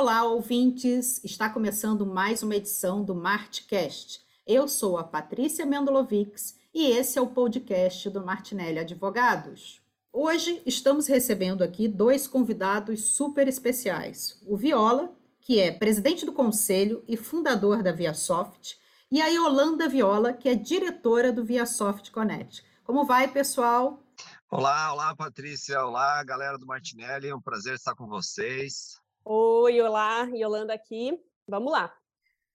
[0.00, 1.22] Olá, ouvintes!
[1.22, 4.22] Está começando mais uma edição do Martcast.
[4.46, 9.82] Eu sou a Patrícia Mendolovics e esse é o podcast do Martinelli Advogados.
[10.10, 14.40] Hoje estamos recebendo aqui dois convidados super especiais.
[14.46, 18.78] O Viola, que é presidente do conselho e fundador da ViaSoft,
[19.12, 22.64] e a Yolanda Viola, que é diretora do ViaSoft Connect.
[22.84, 24.02] Como vai, pessoal?
[24.50, 25.84] Olá, olá, Patrícia.
[25.84, 27.28] Olá, galera do Martinelli.
[27.28, 28.98] É um prazer estar com vocês.
[29.24, 31.18] Oi, olá, Yolanda aqui.
[31.46, 31.92] Vamos lá.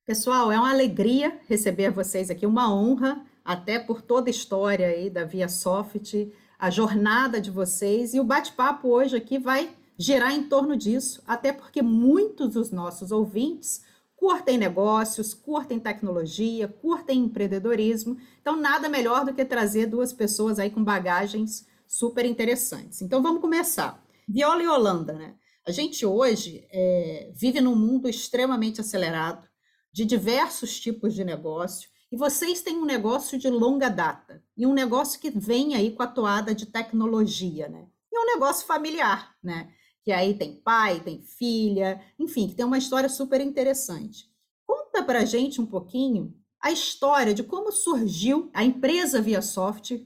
[0.05, 5.09] Pessoal, é uma alegria receber vocês aqui, uma honra, até por toda a história aí
[5.09, 10.75] da ViaSoft, a jornada de vocês e o bate-papo hoje aqui vai girar em torno
[10.75, 13.83] disso, até porque muitos dos nossos ouvintes
[14.15, 18.17] curtem negócios, curtem tecnologia, curtem empreendedorismo.
[18.41, 23.01] Então, nada melhor do que trazer duas pessoas aí com bagagens super interessantes.
[23.01, 24.03] Então vamos começar.
[24.27, 25.35] Viola e Holanda, né?
[25.67, 29.47] A gente hoje é, vive num mundo extremamente acelerado,
[29.91, 34.73] de diversos tipos de negócio, e vocês têm um negócio de longa data, e um
[34.73, 37.87] negócio que vem aí com a toada de tecnologia, né?
[38.11, 39.73] E um negócio familiar, né?
[40.03, 44.29] Que aí tem pai, tem filha, enfim, que tem uma história super interessante.
[44.67, 50.05] Conta pra gente um pouquinho a história de como surgiu a empresa ViaSoft,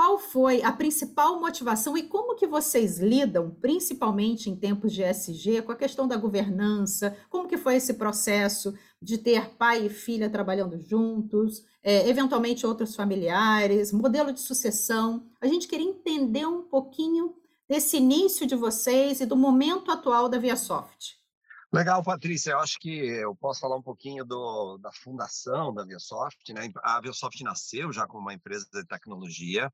[0.00, 5.60] qual foi a principal motivação e como que vocês lidam, principalmente em tempos de SG,
[5.60, 7.14] com a questão da governança?
[7.28, 12.96] Como que foi esse processo de ter pai e filha trabalhando juntos, é, eventualmente outros
[12.96, 15.26] familiares, modelo de sucessão?
[15.38, 17.34] A gente queria entender um pouquinho
[17.68, 21.19] desse início de vocês e do momento atual da ViaSoft.
[21.72, 22.50] Legal, Patrícia.
[22.50, 26.52] Eu acho que eu posso falar um pouquinho do, da fundação da ViaSoft.
[26.52, 26.68] Né?
[26.82, 29.72] A ViaSoft nasceu já como uma empresa de tecnologia.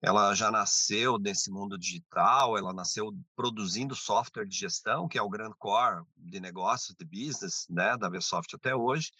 [0.00, 5.28] Ela já nasceu nesse mundo digital, ela nasceu produzindo software de gestão, que é o
[5.28, 9.10] grande core de negócios, de business, né, da ViaSoft até hoje.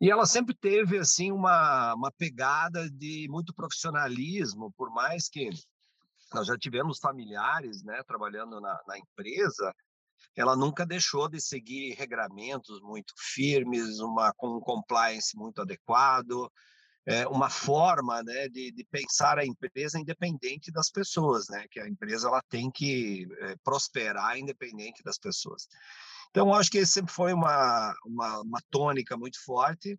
[0.00, 5.48] E ela sempre teve assim uma, uma pegada de muito profissionalismo, por mais que
[6.32, 9.74] nós já tivemos familiares, né, trabalhando na, na empresa,
[10.34, 16.50] ela nunca deixou de seguir regramentos muito firmes, uma com um compliance muito adequado,
[17.06, 21.88] é, uma forma né, de, de, pensar a empresa independente das pessoas, né, que a
[21.88, 25.68] empresa ela tem que é, prosperar independente das pessoas.
[26.30, 29.98] Então, acho que sempre foi uma, uma, uma tônica muito forte.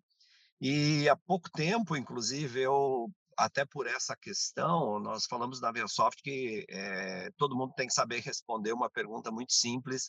[0.60, 6.66] E há pouco tempo, inclusive, eu até por essa questão, nós falamos na Versoft que
[6.68, 10.08] é, todo mundo tem que saber responder uma pergunta muito simples,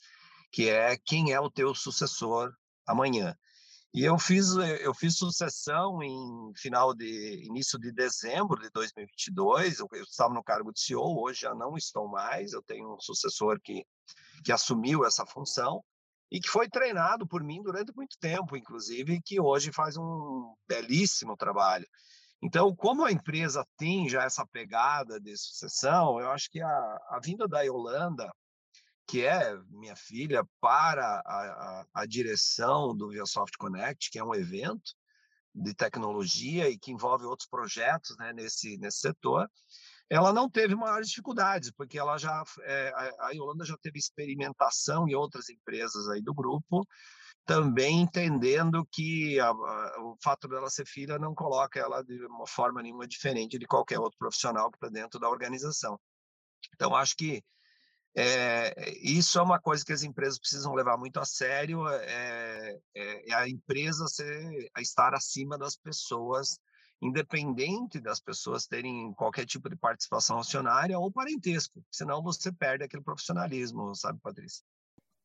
[0.52, 2.52] que é quem é o teu sucessor
[2.88, 3.38] amanhã.
[3.94, 9.80] E eu fiz eu fiz sucessão em final de início de dezembro de 2022.
[9.80, 12.54] Eu, eu estava no cargo de CEO, hoje já não estou mais.
[12.54, 13.86] Eu tenho um sucessor que
[14.44, 15.84] que assumiu essa função
[16.32, 21.36] e que foi treinado por mim durante muito tempo, inclusive, que hoje faz um belíssimo
[21.36, 21.88] trabalho.
[22.42, 26.70] Então, como a empresa tem já essa pegada de sucessão, eu acho que a,
[27.10, 28.32] a vinda da Yolanda,
[29.06, 34.34] que é minha filha, para a, a, a direção do ViaSoft Connect, que é um
[34.34, 34.94] evento
[35.54, 39.50] de tecnologia e que envolve outros projetos né, nesse, nesse setor,
[40.10, 45.14] ela não teve maiores dificuldades, porque ela já, é, a Yolanda já teve experimentação em
[45.14, 46.84] outras empresas aí do grupo,
[47.50, 52.46] também entendendo que a, a, o fato dela ser filha não coloca ela de uma
[52.46, 56.00] forma nenhuma diferente de qualquer outro profissional que está dentro da organização.
[56.76, 57.44] Então, acho que
[58.16, 63.34] é, isso é uma coisa que as empresas precisam levar muito a sério, é, é,
[63.34, 66.60] a empresa ser, a estar acima das pessoas,
[67.02, 73.02] independente das pessoas terem qualquer tipo de participação acionária ou parentesco, senão você perde aquele
[73.02, 74.64] profissionalismo, sabe, Patrícia?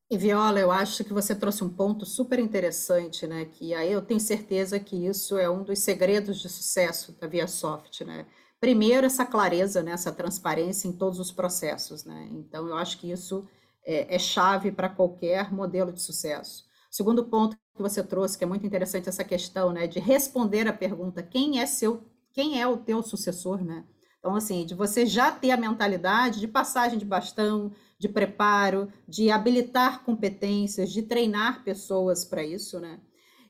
[0.09, 3.45] E Viola, eu acho que você trouxe um ponto super interessante, né?
[3.45, 8.03] Que aí eu tenho certeza que isso é um dos segredos de sucesso da ViaSoft,
[8.05, 8.27] né?
[8.59, 9.91] Primeiro, essa clareza, né?
[9.91, 12.29] essa transparência em todos os processos, né?
[12.31, 13.47] Então, eu acho que isso
[13.83, 16.65] é, é chave para qualquer modelo de sucesso.
[16.89, 19.87] Segundo ponto que você trouxe, que é muito interessante essa questão, né?
[19.87, 23.83] De responder a pergunta quem é seu, quem é o teu sucessor, né?
[24.25, 29.29] Então, assim, de você já ter a mentalidade de passagem de bastão, de preparo, de
[29.29, 32.99] habilitar competências, de treinar pessoas para isso, né?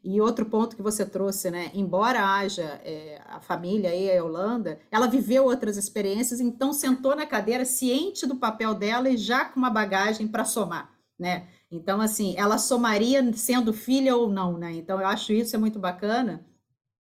[0.04, 1.72] E outro ponto que você trouxe, né?
[1.74, 7.26] Embora haja é, a família aí, a Holanda, ela viveu outras experiências, então sentou na
[7.26, 11.48] cadeira ciente do papel dela e já com uma bagagem para somar, né?
[11.72, 14.74] Então, assim, ela somaria sendo filha ou não, né?
[14.74, 16.46] Então, eu acho isso é muito bacana,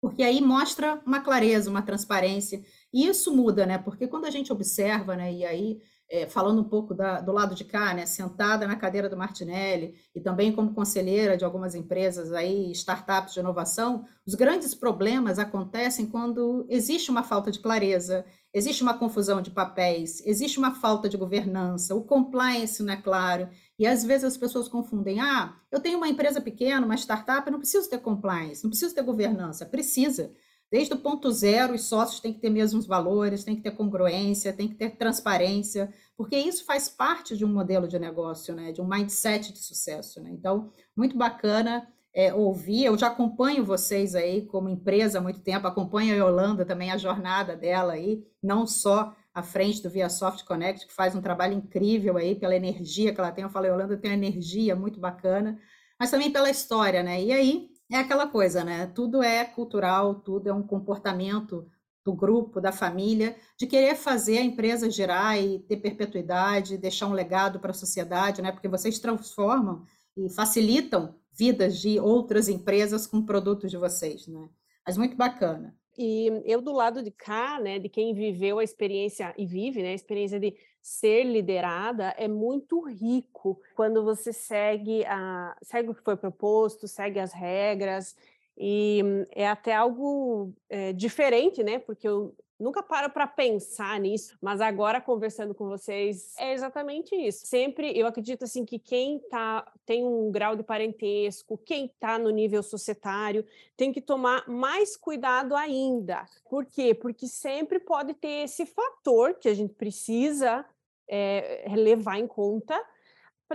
[0.02, 2.66] porque aí mostra uma clareza, uma transparência.
[2.94, 3.78] E isso muda, né?
[3.78, 5.34] Porque quando a gente observa, né?
[5.34, 9.08] E aí é, falando um pouco da, do lado de cá, né, sentada na cadeira
[9.08, 14.76] do Martinelli e também como conselheira de algumas empresas aí, startups de inovação, os grandes
[14.76, 20.76] problemas acontecem quando existe uma falta de clareza, existe uma confusão de papéis, existe uma
[20.76, 23.48] falta de governança, o compliance não é claro,
[23.80, 27.54] e às vezes as pessoas confundem, ah, eu tenho uma empresa pequena, uma startup, eu
[27.54, 30.34] não preciso ter compliance, não preciso ter governança, precisa,
[30.72, 34.54] Desde o ponto zero, os sócios têm que ter mesmos valores, tem que ter congruência,
[34.54, 38.72] tem que ter transparência, porque isso faz parte de um modelo de negócio, né?
[38.72, 40.22] de um mindset de sucesso.
[40.22, 40.30] Né?
[40.32, 42.86] Então, muito bacana é, ouvir.
[42.86, 46.98] Eu já acompanho vocês aí como empresa há muito tempo, acompanho a Yolanda também, a
[46.98, 51.54] jornada dela aí, não só à frente do Via Soft Connect, que faz um trabalho
[51.54, 53.44] incrível aí pela energia que ela tem.
[53.44, 55.60] Eu falei, Yolanda tem uma energia muito bacana,
[56.00, 57.22] mas também pela história, né?
[57.22, 58.88] E aí, é aquela coisa, né?
[58.88, 61.68] Tudo é cultural, tudo é um comportamento
[62.04, 67.14] do grupo, da família, de querer fazer a empresa girar e ter perpetuidade, deixar um
[67.14, 68.52] legado para a sociedade, né?
[68.52, 69.86] Porque vocês transformam
[70.18, 74.50] e facilitam vidas de outras empresas com produtos de vocês, né?
[74.86, 75.76] Mas muito bacana.
[76.04, 79.92] E eu do lado de cá, né, de quem viveu a experiência e vive, né,
[79.92, 86.04] a experiência de ser liderada é muito rico quando você segue a segue o que
[86.04, 88.16] foi proposto, segue as regras
[88.58, 91.78] e é até algo é, diferente, né?
[91.78, 97.46] Porque eu nunca paro para pensar nisso, mas agora conversando com vocês é exatamente isso.
[97.46, 102.30] Sempre eu acredito assim que quem tá tem um grau de parentesco, quem está no
[102.30, 106.26] nível societário, tem que tomar mais cuidado ainda.
[106.50, 106.94] Por quê?
[106.94, 110.66] Porque sempre pode ter esse fator que a gente precisa
[111.08, 112.82] é, levar em conta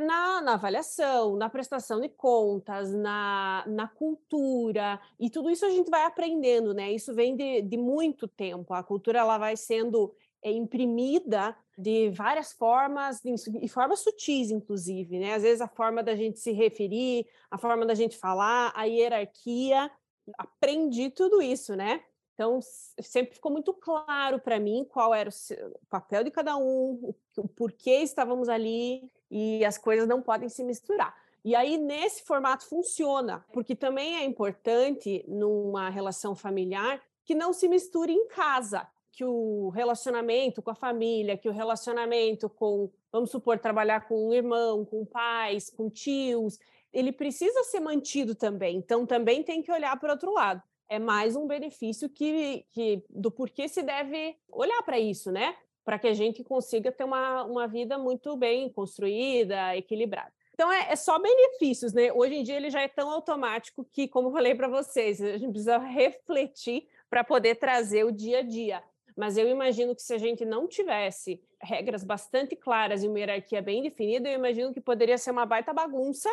[0.01, 5.91] na, na, avaliação, na prestação de contas, na, na cultura, e tudo isso a gente
[5.91, 6.93] vai aprendendo, né?
[6.93, 8.75] Isso vem de, de muito tempo.
[8.75, 13.21] A cultura ela vai sendo é, imprimida de várias formas,
[13.61, 15.35] e formas sutis, inclusive, né?
[15.35, 19.91] Às vezes a forma da gente se referir, a forma da gente falar, a hierarquia,
[20.39, 22.03] aprendi tudo isso, né?
[22.35, 22.61] Então,
[23.01, 28.03] sempre ficou muito claro para mim qual era o papel de cada um, o porquê
[28.03, 31.15] estávamos ali, e as coisas não podem se misturar.
[31.45, 37.69] E aí, nesse formato, funciona, porque também é importante, numa relação familiar, que não se
[37.69, 43.59] misture em casa, que o relacionamento com a família, que o relacionamento com, vamos supor,
[43.59, 46.59] trabalhar com um irmão, com pais, com tios,
[46.93, 48.77] ele precisa ser mantido também.
[48.77, 50.63] Então, também tem que olhar para outro lado.
[50.89, 55.57] É mais um benefício que, que do porquê se deve olhar para isso, né?
[55.87, 60.33] Para que a gente consiga ter uma, uma vida muito bem construída, equilibrada.
[60.53, 62.13] Então, é, é, só benefícios, né?
[62.13, 65.39] Hoje em dia ele já é tão automático que, como eu falei para vocês, a
[65.39, 68.83] gente precisa refletir para poder trazer o dia a dia.
[69.17, 73.63] Mas eu imagino que se a gente não tivesse regras bastante claras e uma hierarquia
[73.63, 76.29] bem definida, eu imagino que poderia ser uma baita bagunça.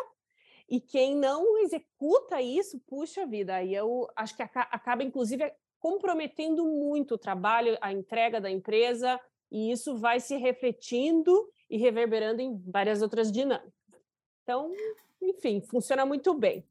[0.68, 7.16] E quem não executa isso, puxa vida, aí eu acho que acaba, inclusive, comprometendo muito
[7.16, 9.20] o trabalho, a entrega da empresa,
[9.54, 13.72] e isso vai se refletindo e reverberando em várias outras dinâmicas.
[14.42, 14.72] Então,
[15.22, 16.68] enfim, funciona muito bem.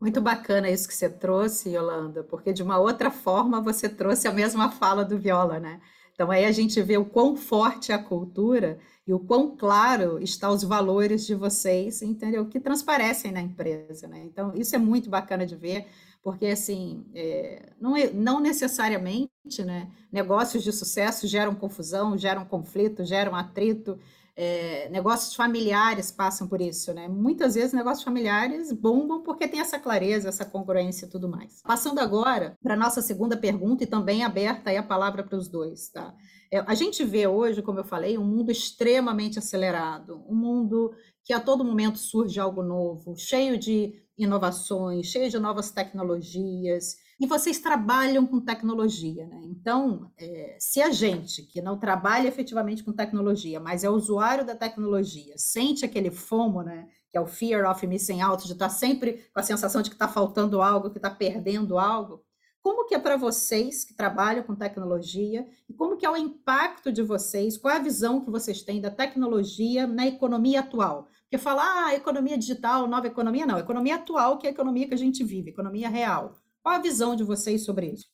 [0.00, 4.32] Muito bacana isso que você trouxe, Yolanda, porque de uma outra forma você trouxe a
[4.32, 5.80] mesma fala do Viola, né?
[6.12, 10.20] Então aí a gente vê o quão forte é a cultura e o quão claro
[10.20, 12.46] estão os valores de vocês, entendeu?
[12.46, 14.22] Que transparecem na empresa, né?
[14.24, 15.86] Então isso é muito bacana de ver
[16.24, 19.30] porque assim é, não, é, não necessariamente
[19.62, 23.98] né, negócios de sucesso geram confusão, geram conflito, geram atrito,
[24.34, 27.06] é, negócios familiares passam por isso, né?
[27.06, 31.62] Muitas vezes negócios familiares bombam porque tem essa clareza, essa congruência e tudo mais.
[31.62, 35.46] Passando agora para a nossa segunda pergunta e também aberta aí a palavra para os
[35.46, 36.12] dois, tá?
[36.50, 41.32] É, a gente vê hoje, como eu falei, um mundo extremamente acelerado, um mundo que
[41.32, 47.60] a todo momento surge algo novo, cheio de inovações, cheio de novas tecnologias, e vocês
[47.60, 49.40] trabalham com tecnologia, né?
[49.44, 54.54] Então, é, se a gente que não trabalha efetivamente com tecnologia, mas é usuário da
[54.54, 56.88] tecnologia, sente aquele FOMO, né?
[57.10, 59.94] Que é o fear of missing out, de estar sempre com a sensação de que
[59.94, 62.24] está faltando algo, que está perdendo algo.
[62.60, 66.90] Como que é para vocês que trabalham com tecnologia e como que é o impacto
[66.90, 67.58] de vocês?
[67.58, 71.06] Qual é a visão que vocês têm da tecnologia na economia atual?
[71.34, 73.58] Porque falar ah, economia digital, nova economia, não.
[73.58, 76.38] Economia atual, que é a economia que a gente vive, economia real.
[76.62, 78.06] Qual a visão de vocês sobre isso?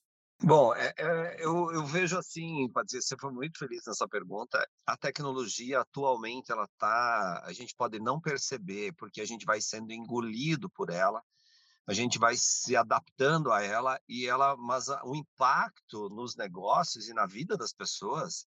[0.42, 4.66] Bom, é, é, eu, eu, vejo assim, Patrícia, você foi muito feliz nessa pergunta.
[4.86, 9.92] A tecnologia atualmente ela tá, a gente pode não perceber porque a gente vai sendo
[9.92, 11.22] engolido por ela,
[11.86, 17.12] a gente vai se adaptando a ela e ela, mas o impacto nos negócios e
[17.12, 18.46] na vida das pessoas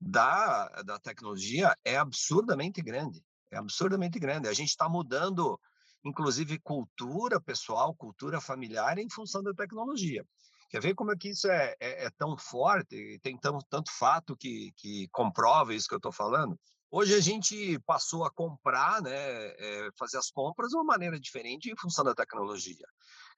[0.00, 3.20] da, da tecnologia é absurdamente grande.
[3.54, 4.48] É absurdamente grande.
[4.48, 5.58] A gente está mudando,
[6.04, 10.24] inclusive, cultura pessoal, cultura familiar em função da tecnologia.
[10.68, 13.92] Quer ver como é que isso é, é, é tão forte e tem tão, tanto
[13.92, 16.58] fato que, que comprova isso que eu estou falando?
[16.90, 21.70] Hoje a gente passou a comprar, né, é, fazer as compras de uma maneira diferente
[21.70, 22.86] em função da tecnologia.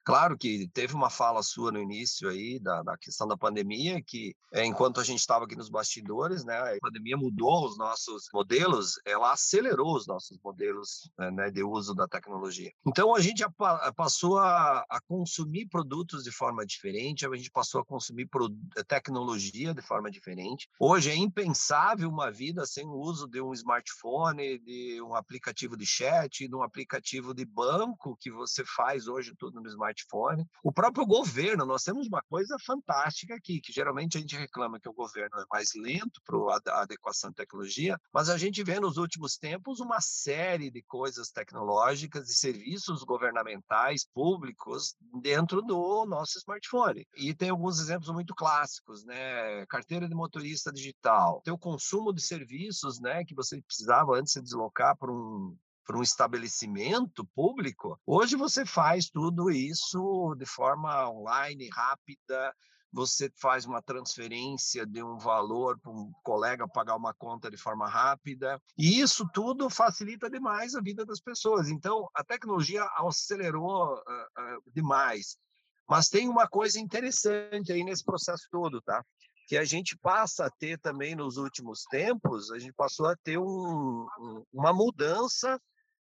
[0.07, 4.33] Claro que teve uma fala sua no início aí da, da questão da pandemia, que
[4.53, 8.93] é, enquanto a gente estava aqui nos bastidores, né, a pandemia mudou os nossos modelos,
[9.05, 12.71] ela acelerou os nossos modelos né, né de uso da tecnologia.
[12.87, 13.43] Então a gente
[13.97, 18.29] passou a, a, consumir produtos de forma diferente, a gente passou a consumir
[18.87, 20.69] tecnologia de forma diferente.
[20.79, 25.85] Hoje é impensável uma vida sem o uso de um smartphone, de um aplicativo de
[25.85, 30.45] chat, de um aplicativo de banco que você faz hoje tudo no smartphone smartphone.
[30.63, 34.89] O próprio governo, nós temos uma coisa fantástica aqui, que geralmente a gente reclama que
[34.89, 38.97] o governo é mais lento para a adequação de tecnologia, mas a gente vê nos
[38.97, 47.05] últimos tempos uma série de coisas tecnológicas e serviços governamentais públicos dentro do nosso smartphone.
[47.15, 49.65] E tem alguns exemplos muito clássicos, né?
[49.67, 54.41] Carteira de motorista digital, tem o consumo de serviços, né, que você precisava antes se
[54.41, 55.55] deslocar para um
[55.87, 62.53] para um estabelecimento público, hoje você faz tudo isso de forma online, rápida,
[62.91, 67.87] você faz uma transferência de um valor para um colega pagar uma conta de forma
[67.87, 71.69] rápida, e isso tudo facilita demais a vida das pessoas.
[71.69, 75.37] Então, a tecnologia acelerou uh, uh, demais.
[75.87, 79.01] Mas tem uma coisa interessante aí nesse processo todo, tá?
[79.47, 83.37] Que a gente passa a ter também nos últimos tempos, a gente passou a ter
[83.37, 85.57] um, um, uma mudança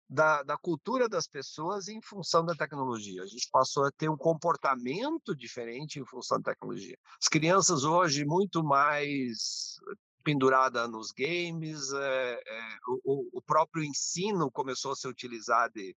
[0.08, 3.22] da, da cultura das pessoas em função da tecnologia.
[3.22, 6.96] A gente passou a ter um comportamento diferente em função da tecnologia.
[7.20, 9.76] As crianças hoje muito mais
[10.22, 15.94] pendurada nos games, é, é, o, o, próprio ensino começou a ser utilizado de,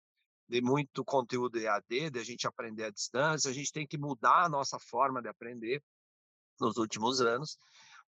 [0.49, 4.45] de muito conteúdo EAD, de a gente aprender à distância, a gente tem que mudar
[4.45, 5.81] a nossa forma de aprender
[6.59, 7.57] nos últimos anos,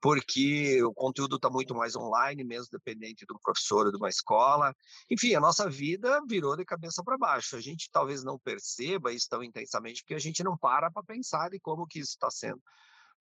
[0.02, 4.76] porque o conteúdo está muito mais online, mesmo dependente do professor ou de uma escola.
[5.10, 7.56] Enfim, a nossa vida virou de cabeça para baixo.
[7.56, 11.50] A gente talvez não perceba isso tão intensamente, porque a gente não para para pensar
[11.50, 12.62] de como que isso está sendo.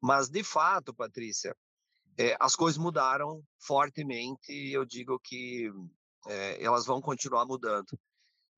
[0.00, 1.56] Mas, de fato, Patrícia,
[2.18, 5.70] é, as coisas mudaram fortemente e eu digo que
[6.26, 7.86] é, elas vão continuar mudando.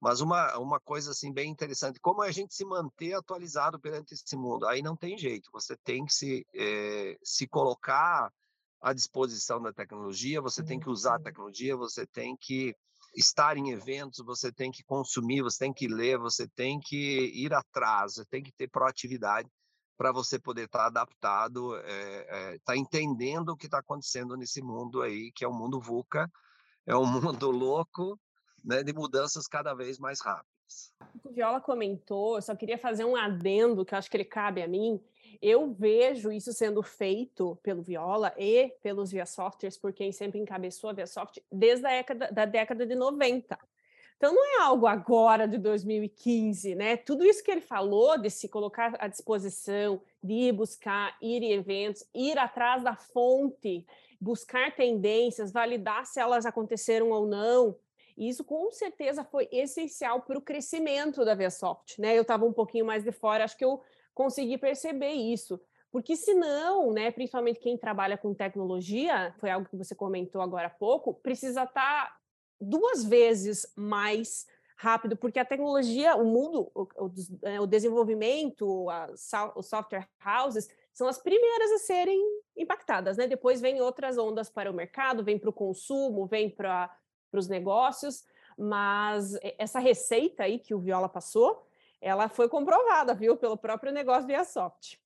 [0.00, 4.37] Mas uma, uma coisa assim bem interessante, como a gente se manter atualizado perante esse
[4.37, 4.67] mundo?
[4.67, 8.33] Aí não tem jeito, você tem que se, é, se colocar
[8.81, 12.73] à disposição da tecnologia, você tem que usar a tecnologia, você tem que
[13.17, 17.52] estar em eventos, você tem que consumir, você tem que ler, você tem que ir
[17.52, 19.49] atrás, você tem que ter proatividade
[19.97, 24.37] para você poder estar tá adaptado, estar é, é, tá entendendo o que está acontecendo
[24.37, 26.31] nesse mundo aí, que é um mundo VUCA,
[26.87, 27.05] é um
[27.37, 28.19] mundo louco,
[28.65, 30.93] né, de mudanças cada vez mais rápidas.
[31.25, 34.62] O Viola comentou, eu só queria fazer um adendo que eu acho que ele cabe
[34.62, 35.00] a mim.
[35.41, 40.91] Eu vejo isso sendo feito pelo Viola e pelos Via Softwares, por quem sempre encabeçou
[40.91, 43.59] a Via Soft, desde a década, da década de 90.
[44.19, 46.97] Então não é algo agora de 2015, né?
[46.97, 51.53] Tudo isso que ele falou de se colocar à disposição, de ir buscar, ir em
[51.53, 53.87] eventos, ir atrás da fonte,
[54.21, 57.77] buscar tendências, validar se elas aconteceram ou não,
[58.19, 62.19] e isso com certeza foi essencial para o crescimento da Vsoft, né?
[62.19, 63.81] Eu estava um pouquinho mais de fora, acho que eu
[64.13, 65.61] consegui perceber isso.
[65.91, 70.71] Porque senão, né, principalmente quem trabalha com tecnologia, foi algo que você comentou agora há
[70.71, 72.17] pouco, precisa estar tá
[72.61, 74.47] duas vezes mais
[74.77, 78.87] rápido, porque a tecnologia, o mundo, o, o, é, o desenvolvimento,
[79.55, 82.21] os software houses são as primeiras a serem
[82.57, 83.29] impactadas, né?
[83.29, 86.93] Depois vem outras ondas para o mercado, vem para o consumo, vem para
[87.31, 88.25] para os negócios,
[88.59, 91.67] mas essa receita aí que o Viola passou,
[92.01, 94.97] ela foi comprovada, viu, pelo próprio negócio via Soft.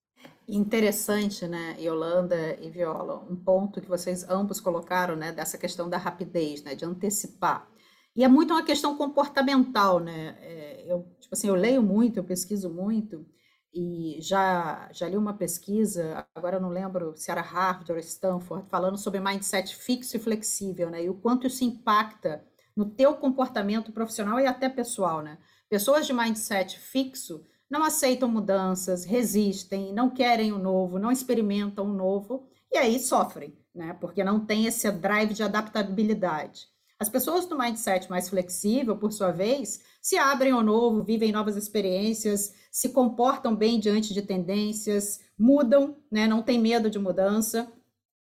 [0.47, 5.97] Interessante, né, Yolanda e Viola, um ponto que vocês ambos colocaram, né, dessa questão da
[5.97, 7.69] rapidez, né, de antecipar.
[8.15, 10.37] E é muito uma questão comportamental, né?
[10.41, 13.27] É, eu, tipo assim, eu leio muito, eu pesquiso muito,
[13.75, 18.99] e já, já li uma pesquisa, agora não lembro se era Harvard ou Stanford, falando
[18.99, 21.05] sobre mindset fixo e flexível, né?
[21.05, 22.45] E o quanto isso impacta
[22.77, 25.39] no teu comportamento profissional e até pessoal, né?
[25.69, 31.95] Pessoas de mindset fixo não aceitam mudanças, resistem, não querem o novo, não experimentam o
[31.95, 33.95] novo e aí sofrem, né?
[33.95, 36.72] Porque não tem esse drive de adaptabilidade.
[37.03, 41.57] As pessoas do mindset mais flexível, por sua vez, se abrem ao novo, vivem novas
[41.57, 47.69] experiências, se comportam bem diante de tendências, mudam, né, não tem medo de mudança.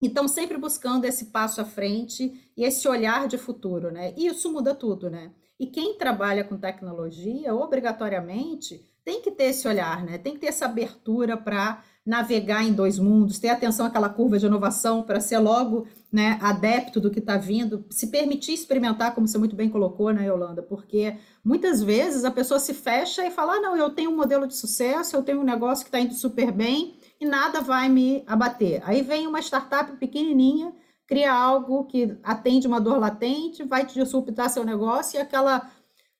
[0.01, 4.13] Então, sempre buscando esse passo à frente e esse olhar de futuro, né?
[4.15, 5.33] E isso muda tudo, né?
[5.59, 10.17] E quem trabalha com tecnologia, obrigatoriamente, tem que ter esse olhar, né?
[10.17, 14.45] Tem que ter essa abertura para navegar em dois mundos, ter atenção àquela curva de
[14.45, 19.37] inovação para ser logo né, adepto do que está vindo, se permitir experimentar, como você
[19.37, 20.61] muito bem colocou, né, Yolanda?
[20.61, 24.47] Porque muitas vezes a pessoa se fecha e fala: ah, não, eu tenho um modelo
[24.47, 28.23] de sucesso, eu tenho um negócio que está indo super bem e nada vai me
[28.25, 28.81] abater.
[28.83, 30.73] Aí vem uma startup pequenininha,
[31.05, 35.69] cria algo que atende uma dor latente, vai te disruptar seu negócio e aquela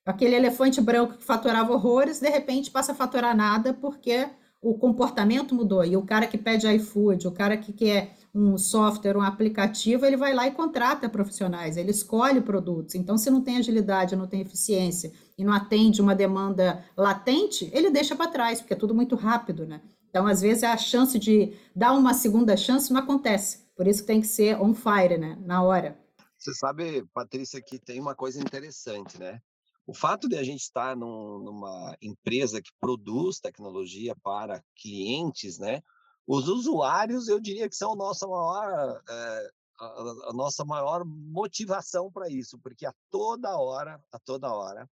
[0.04, 4.28] aquele elefante branco que faturava horrores, de repente passa a faturar nada porque
[4.62, 5.84] o comportamento mudou.
[5.84, 10.16] E o cara que pede iFood, o cara que quer um software, um aplicativo, ele
[10.16, 12.94] vai lá e contrata profissionais, ele escolhe produtos.
[12.94, 17.90] Então, se não tem agilidade, não tem eficiência e não atende uma demanda latente, ele
[17.90, 19.82] deixa para trás, porque é tudo muito rápido, né?
[20.08, 23.66] Então, às vezes, a chance de dar uma segunda chance não acontece.
[23.74, 25.36] Por isso que tem que ser on fire, né?
[25.44, 25.98] Na hora.
[26.38, 29.40] Você sabe, Patrícia, que tem uma coisa interessante, né?
[29.86, 35.82] O fato de a gente estar num, numa empresa que produz tecnologia para clientes, né?
[36.26, 42.10] Os usuários, eu diria que são a nossa maior, é, a, a nossa maior motivação
[42.12, 44.88] para isso, porque a toda hora, a toda hora,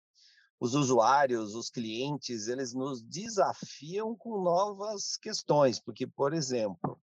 [0.59, 7.01] os usuários, os clientes, eles nos desafiam com novas questões, porque, por exemplo,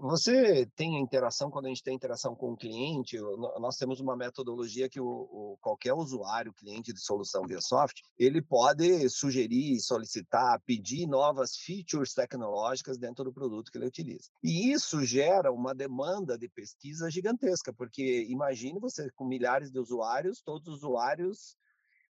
[0.00, 3.18] você tem interação, quando a gente tem interação com o cliente,
[3.58, 8.42] nós temos uma metodologia que o, o, qualquer usuário, cliente de solução via software, ele
[8.42, 14.28] pode sugerir, solicitar, pedir novas features tecnológicas dentro do produto que ele utiliza.
[14.42, 20.42] E isso gera uma demanda de pesquisa gigantesca, porque imagine você com milhares de usuários,
[20.42, 21.56] todos os usuários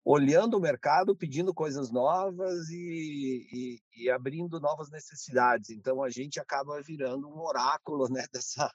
[0.04, 5.70] olhando o mercado, pedindo coisas novas e, e, e, abrindo novas necessidades.
[5.70, 8.72] Então, a gente acaba virando um oráculo né, dessa,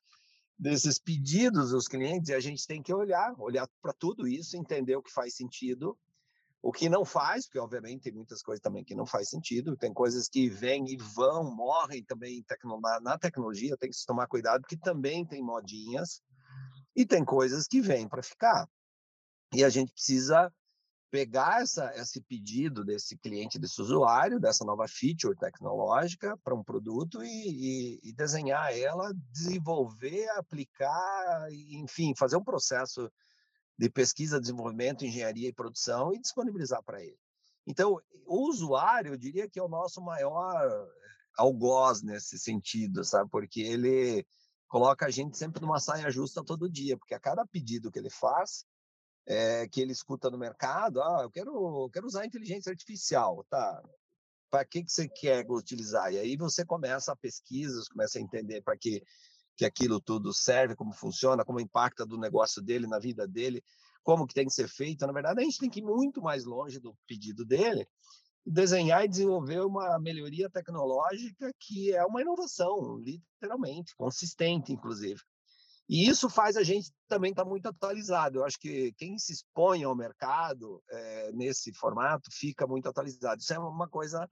[0.58, 4.96] desses pedidos dos clientes e a gente tem que olhar, olhar para tudo isso, entender
[4.96, 5.98] o que faz sentido,
[6.62, 9.94] o que não faz, porque obviamente tem muitas coisas também que não faz sentido, tem
[9.94, 12.44] coisas que vêm e vão, morrem também
[13.02, 16.24] na tecnologia, tem que se tomar cuidado, porque também tem modinhas,
[16.96, 18.68] e tem coisas que vêm para ficar.
[19.54, 20.52] E a gente precisa
[21.16, 27.24] pegar essa, esse pedido desse cliente, desse usuário, dessa nova feature tecnológica para um produto
[27.24, 33.10] e, e, e, desenhar ela, desenvolver, aplicar, enfim, fazer um processo
[33.80, 37.18] de pesquisa, desenvolvimento, engenharia e produção e disponibilizar para ele.
[37.66, 40.70] Então, o usuário, eu diria que é o nosso maior
[41.38, 43.30] algoz nesse sentido, sabe?
[43.30, 44.28] Porque ele
[44.68, 48.10] coloca a gente sempre numa saia justa todo dia, porque a cada pedido que ele
[48.10, 48.66] faz,
[49.26, 53.82] é, que ele escuta no mercado, ah, eu quero, eu quero usar inteligência artificial, tá?
[54.50, 56.14] Para que, que você quer utilizar?
[56.14, 59.04] E aí você começa a pesquisas, começa a entender para que,
[59.58, 63.64] que aquilo tudo serve, como funciona, como impacta do negócio dele, na vida dele,
[64.04, 65.06] como que tem que ser feito.
[65.06, 67.88] Na verdade, a gente tem que ir muito mais longe do pedido dele,
[68.46, 75.20] desenhar e desenvolver uma melhoria tecnológica que é uma inovação, literalmente, consistente, inclusive.
[75.88, 78.40] E isso faz a gente também estar tá muito atualizado.
[78.40, 83.42] Eu acho que quem se expõe ao mercado é, nesse formato fica muito atualizado.
[83.42, 84.28] Isso é uma coisa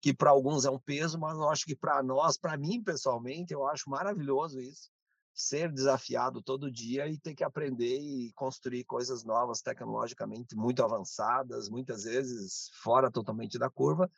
[0.00, 3.52] que para alguns é um peso, mas eu acho que para nós, para mim pessoalmente,
[3.52, 4.90] eu acho maravilhoso isso.
[5.34, 11.68] Ser desafiado todo dia e ter que aprender e construir coisas novas, tecnologicamente muito avançadas,
[11.68, 14.08] muitas vezes fora totalmente da curva,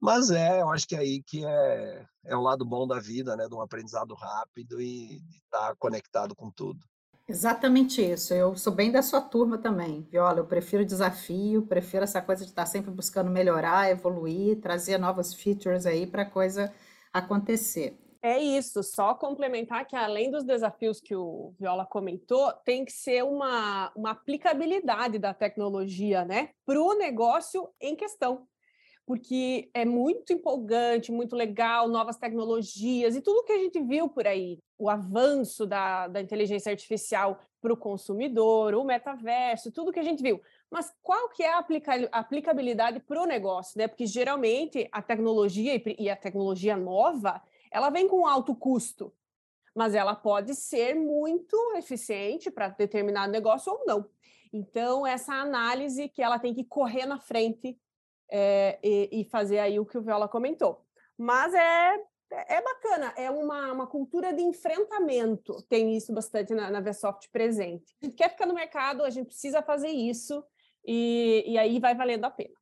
[0.00, 3.36] mas é, eu acho que é aí que é, é o lado bom da vida,
[3.36, 3.48] né?
[3.48, 6.78] De um aprendizado rápido e estar tá conectado com tudo.
[7.28, 8.32] Exatamente isso.
[8.32, 10.38] Eu sou bem da sua turma também, Viola.
[10.38, 15.84] Eu prefiro desafio, prefiro essa coisa de estar sempre buscando melhorar, evoluir, trazer novas features
[15.84, 16.72] aí para a coisa
[17.12, 17.98] acontecer.
[18.20, 23.22] É isso, só complementar que além dos desafios que o Viola comentou, tem que ser
[23.22, 28.48] uma, uma aplicabilidade da tecnologia, né, para o negócio em questão
[29.08, 34.26] porque é muito empolgante, muito legal, novas tecnologias e tudo que a gente viu por
[34.26, 40.02] aí, o avanço da, da inteligência artificial para o consumidor, o metaverso, tudo que a
[40.02, 40.42] gente viu.
[40.70, 43.78] Mas qual que é a aplica aplicabilidade para o negócio?
[43.78, 43.88] Né?
[43.88, 47.40] Porque geralmente a tecnologia e a tecnologia nova,
[47.70, 49.10] ela vem com alto custo,
[49.74, 54.06] mas ela pode ser muito eficiente para determinado negócio ou não.
[54.52, 57.78] Então, essa análise que ela tem que correr na frente
[58.30, 60.84] é, e, e, fazer aí o que o Viola comentou.
[61.16, 61.94] Mas é,
[62.30, 66.82] é bacana, é uma, uma cultura de enfrentamento, tem isso bastante na, na
[67.32, 67.96] presente.
[68.02, 70.44] A gente quer ficar no mercado, a gente precisa fazer isso,
[70.86, 72.54] e, e aí vai valendo a pena.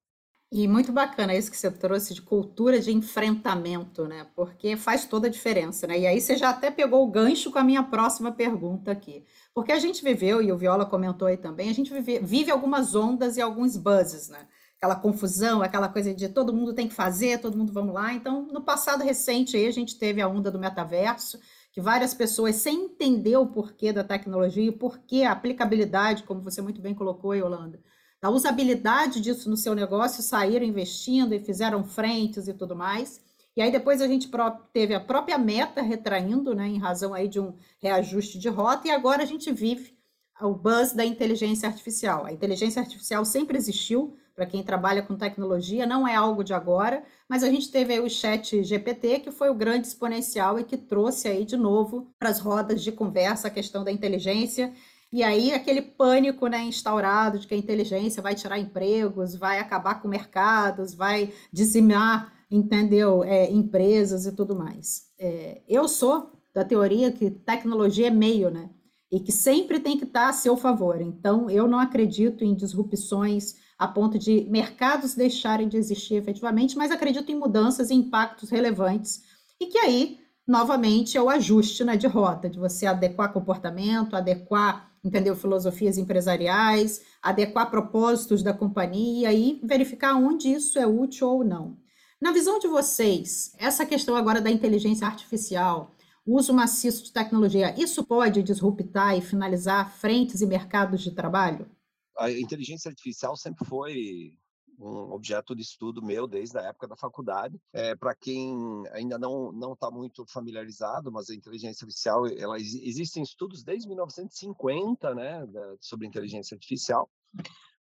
[0.53, 4.29] E muito bacana isso que você trouxe de cultura de enfrentamento, né?
[4.35, 5.99] Porque faz toda a diferença, né?
[5.99, 9.25] E aí você já até pegou o gancho com a minha próxima pergunta aqui.
[9.53, 12.95] Porque a gente viveu, e o Viola comentou aí também, a gente vive, vive algumas
[12.95, 14.47] ondas e alguns buzzes, né?
[14.77, 18.13] Aquela confusão, aquela coisa de todo mundo tem que fazer, todo mundo vamos lá.
[18.13, 21.39] Então, no passado recente aí, a gente teve a onda do metaverso,
[21.73, 26.63] que várias pessoas, sem entender o porquê da tecnologia e porquê a aplicabilidade, como você
[26.63, 27.81] muito bem colocou, Yolanda,
[28.21, 33.21] da usabilidade disso no seu negócio, saíram investindo e fizeram frentes e tudo mais.
[33.55, 34.31] E aí depois a gente
[34.73, 38.91] teve a própria meta retraindo, né, em razão aí de um reajuste de rota, e
[38.91, 39.97] agora a gente vive
[40.41, 42.27] o buzz da inteligência artificial.
[42.27, 47.03] A inteligência artificial sempre existiu, para quem trabalha com tecnologia, não é algo de agora,
[47.27, 50.77] mas a gente teve aí o chat GPT, que foi o grande exponencial e que
[50.77, 54.73] trouxe aí de novo para as rodas de conversa a questão da inteligência
[55.13, 60.03] e aí aquele pânico né, instaurado de que a inteligência vai tirar empregos, vai acabar
[60.03, 65.07] com mercados, vai dizimar, entendeu, é, empresas e tudo mais.
[65.19, 68.69] É, eu sou da teoria que tecnologia é meio, né?
[69.11, 71.01] E que sempre tem que estar a seu favor.
[71.01, 76.91] Então, eu não acredito em disrupções a ponto de mercados deixarem de existir efetivamente, mas
[76.91, 79.23] acredito em mudanças e impactos relevantes
[79.61, 84.87] e que aí, novamente, é o ajuste né, de rota, de você adequar comportamento, adequar
[85.07, 85.37] entendeu?
[85.37, 91.77] Filosofias empresariais, adequar propósitos da companhia e verificar onde isso é útil ou não.
[92.21, 95.95] Na visão de vocês, essa questão agora da inteligência artificial,
[96.27, 101.71] uso maciço de tecnologia, isso pode disruptar e finalizar frentes e mercados de trabalho?
[102.19, 104.35] A inteligência artificial sempre foi
[104.79, 107.59] um objeto de estudo meu desde a época da faculdade.
[107.73, 108.55] É, Para quem
[108.93, 115.15] ainda não não está muito familiarizado, mas a inteligência artificial, ela existem estudos desde 1950,
[115.15, 117.11] né, da, sobre inteligência artificial.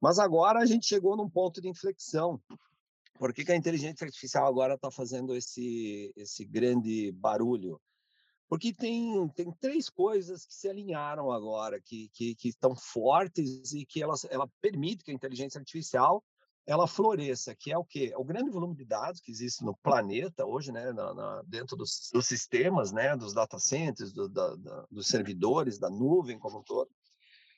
[0.00, 2.40] Mas agora a gente chegou num ponto de inflexão.
[3.18, 7.80] Por que, que a inteligência artificial agora está fazendo esse esse grande barulho?
[8.52, 13.86] Porque tem, tem três coisas que se alinharam agora, que, que, que estão fortes e
[13.86, 16.22] que elas, ela permite que a inteligência artificial
[16.66, 18.10] ela floresça, que é o quê?
[18.12, 21.74] É o grande volume de dados que existe no planeta hoje, né, na, na, dentro
[21.78, 26.58] dos, dos, sistemas, né, dos data centers, do, da, da, dos servidores, da nuvem como
[26.58, 26.90] um todo.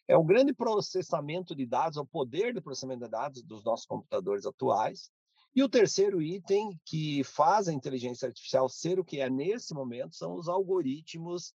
[0.06, 3.84] É o grande processamento de dados, é o poder de processamento de dados dos nossos
[3.84, 5.10] computadores atuais.
[5.54, 10.16] E o terceiro item que faz a inteligência artificial ser o que é nesse momento
[10.16, 11.54] são os algoritmos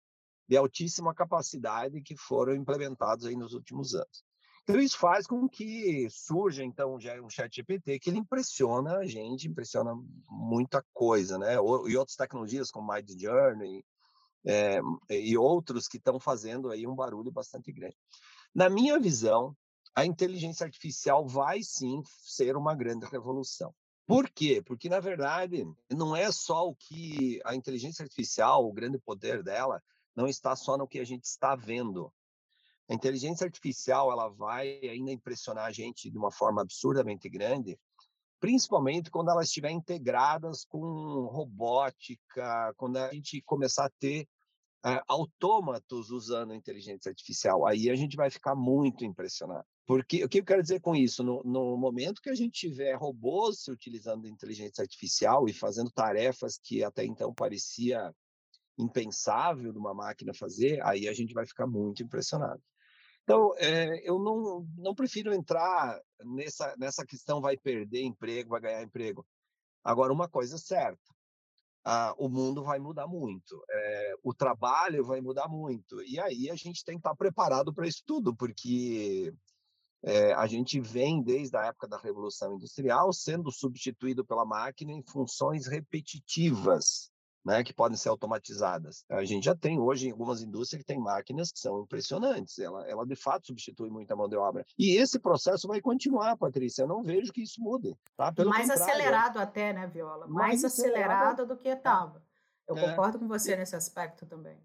[0.49, 4.25] de altíssima capacidade que foram implementados aí nos últimos anos.
[4.63, 9.07] Então, isso faz com que surja, então, já um chat GPT que ele impressiona a
[9.07, 9.95] gente, impressiona
[10.29, 11.55] muita coisa, né?
[11.55, 13.85] E outras tecnologias como Mind Journey
[14.45, 14.79] é,
[15.09, 17.97] e outros que estão fazendo aí um barulho bastante grande.
[18.53, 19.57] Na minha visão,
[19.95, 23.73] a inteligência artificial vai sim ser uma grande revolução.
[24.07, 24.63] Por quê?
[24.65, 29.83] Porque, na verdade, não é só o que a inteligência artificial, o grande poder dela,
[30.15, 32.13] não está só no que a gente está vendo.
[32.89, 37.77] A inteligência artificial ela vai ainda impressionar a gente de uma forma absurdamente grande,
[38.39, 44.29] principalmente quando elas estiver integradas com robótica, quando a gente começar a ter
[44.85, 47.67] é, autômatos usando inteligência artificial.
[47.67, 49.67] Aí a gente vai ficar muito impressionado.
[49.87, 51.23] Porque o que eu quero dizer com isso?
[51.23, 56.59] No, no momento que a gente tiver robôs se utilizando inteligência artificial e fazendo tarefas
[56.59, 58.13] que até então parecia
[58.77, 62.61] impensável de uma máquina fazer, aí a gente vai ficar muito impressionado.
[63.23, 68.83] Então, é, eu não, não prefiro entrar nessa, nessa questão vai perder emprego, vai ganhar
[68.83, 69.27] emprego.
[69.83, 71.15] Agora, uma coisa é certa,
[71.85, 76.57] ah, o mundo vai mudar muito, é, o trabalho vai mudar muito, e aí a
[76.57, 79.33] gente tem que estar preparado para isso tudo, porque
[80.07, 85.03] é, a gente vem desde a época da Revolução Industrial sendo substituído pela máquina em
[85.03, 87.11] funções repetitivas
[87.45, 89.05] né, que podem ser automatizadas.
[89.09, 92.59] A gente já tem hoje em algumas indústrias que tem máquinas que são impressionantes.
[92.59, 94.65] Ela, ela de fato substitui muita mão de obra.
[94.79, 96.83] E esse processo vai continuar, Patrícia.
[96.83, 97.97] Eu não vejo que isso mude.
[98.17, 98.33] Tá?
[98.33, 100.27] Pelo mais acelerado até, né, Viola?
[100.29, 102.21] Mais, mais acelerado, acelerado do que estava.
[102.67, 102.89] Eu é.
[102.89, 104.57] concordo com você nesse aspecto também.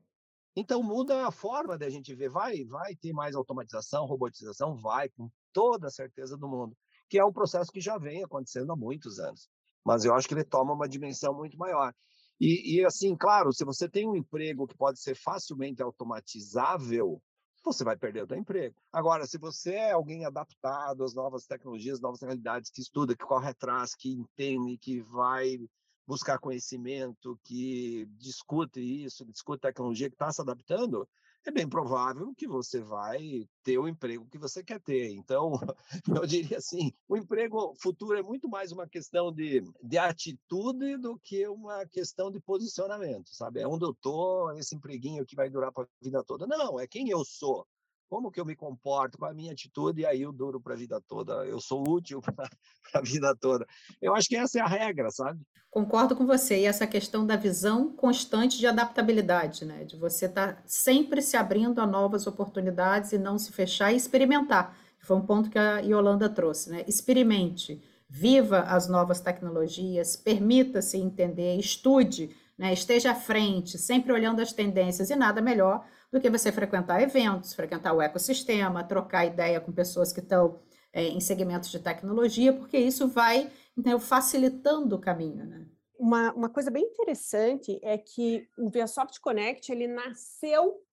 [0.56, 2.30] Então muda a forma da gente ver.
[2.30, 6.76] Vai, vai ter mais automatização, robotização, vai, com toda a certeza do mundo,
[7.10, 9.50] que é um processo que já vem acontecendo há muitos anos.
[9.86, 11.94] Mas eu acho que ele toma uma dimensão muito maior.
[12.40, 17.22] E, e, assim, claro, se você tem um emprego que pode ser facilmente automatizável,
[17.64, 18.76] você vai perder o seu emprego.
[18.92, 23.50] Agora, se você é alguém adaptado às novas tecnologias, novas realidades, que estuda, que corre
[23.50, 25.60] atrás, que entende, que vai
[26.08, 31.08] buscar conhecimento, que discute isso, discute tecnologia, que está se adaptando,
[31.44, 35.12] é bem provável que você vai ter o emprego que você quer ter.
[35.12, 35.54] Então,
[36.24, 41.18] eu diria assim, o emprego futuro é muito mais uma questão de, de atitude do
[41.20, 43.60] que uma questão de posicionamento, sabe?
[43.60, 46.46] É onde eu tô, esse empreguinho que vai durar para a vida toda.
[46.46, 47.66] Não, é quem eu sou
[48.12, 50.78] como que eu me comporto, qual a minha atitude, e aí eu duro para a
[50.78, 52.50] vida toda, eu sou útil para
[52.94, 53.66] a vida toda.
[54.02, 55.40] Eu acho que essa é a regra, sabe?
[55.70, 59.86] Concordo com você, e essa questão da visão constante de adaptabilidade, né?
[59.86, 63.96] De você estar tá sempre se abrindo a novas oportunidades e não se fechar e
[63.96, 64.78] experimentar.
[65.00, 66.84] Foi um ponto que a Yolanda trouxe, né?
[66.86, 72.74] Experimente, viva as novas tecnologias, permita-se entender, estude, né?
[72.74, 77.54] esteja à frente, sempre olhando as tendências, e nada melhor do que você frequentar eventos,
[77.54, 80.60] frequentar o ecossistema, trocar ideia com pessoas que estão
[80.92, 85.46] é, em segmentos de tecnologia, porque isso vai então, facilitando o caminho.
[85.46, 85.66] Né?
[85.98, 90.84] Uma, uma coisa bem interessante é que o ViaSoft Connect ele nasceu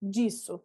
[0.00, 0.62] disso.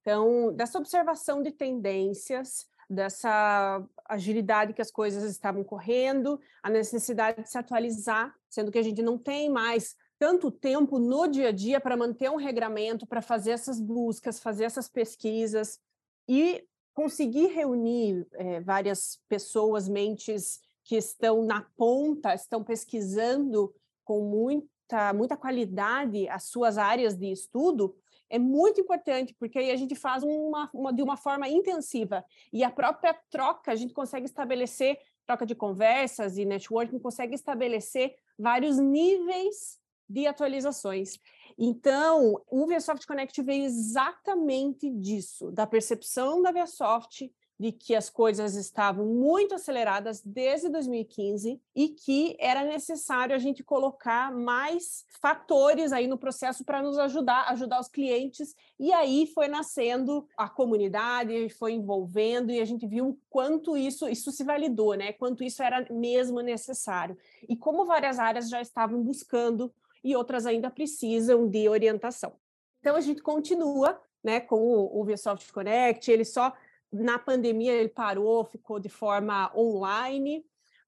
[0.00, 7.50] Então, dessa observação de tendências, dessa agilidade que as coisas estavam correndo, a necessidade de
[7.50, 11.80] se atualizar, sendo que a gente não tem mais tanto tempo no dia a dia
[11.80, 15.80] para manter um regramento, para fazer essas buscas, fazer essas pesquisas
[16.28, 25.14] e conseguir reunir é, várias pessoas, mentes que estão na ponta, estão pesquisando com muita,
[25.14, 27.96] muita qualidade as suas áreas de estudo,
[28.28, 32.22] é muito importante, porque aí a gente faz uma, uma, de uma forma intensiva.
[32.52, 38.14] E a própria troca, a gente consegue estabelecer, troca de conversas e networking, consegue estabelecer
[38.38, 39.79] vários níveis
[40.10, 41.18] de atualizações.
[41.56, 48.54] Então, o ViaSoft Connect veio exatamente disso, da percepção da ViaSoft de que as coisas
[48.54, 56.06] estavam muito aceleradas desde 2015 e que era necessário a gente colocar mais fatores aí
[56.06, 58.54] no processo para nos ajudar, ajudar os clientes.
[58.78, 64.32] E aí foi nascendo a comunidade, foi envolvendo e a gente viu quanto isso isso
[64.32, 65.12] se validou, né?
[65.12, 67.14] Quanto isso era mesmo necessário.
[67.46, 69.70] E como várias áreas já estavam buscando
[70.02, 72.32] e outras ainda precisam de orientação.
[72.80, 76.52] Então a gente continua, né, com o, o Connect, ele só
[76.92, 80.44] na pandemia ele parou, ficou de forma online,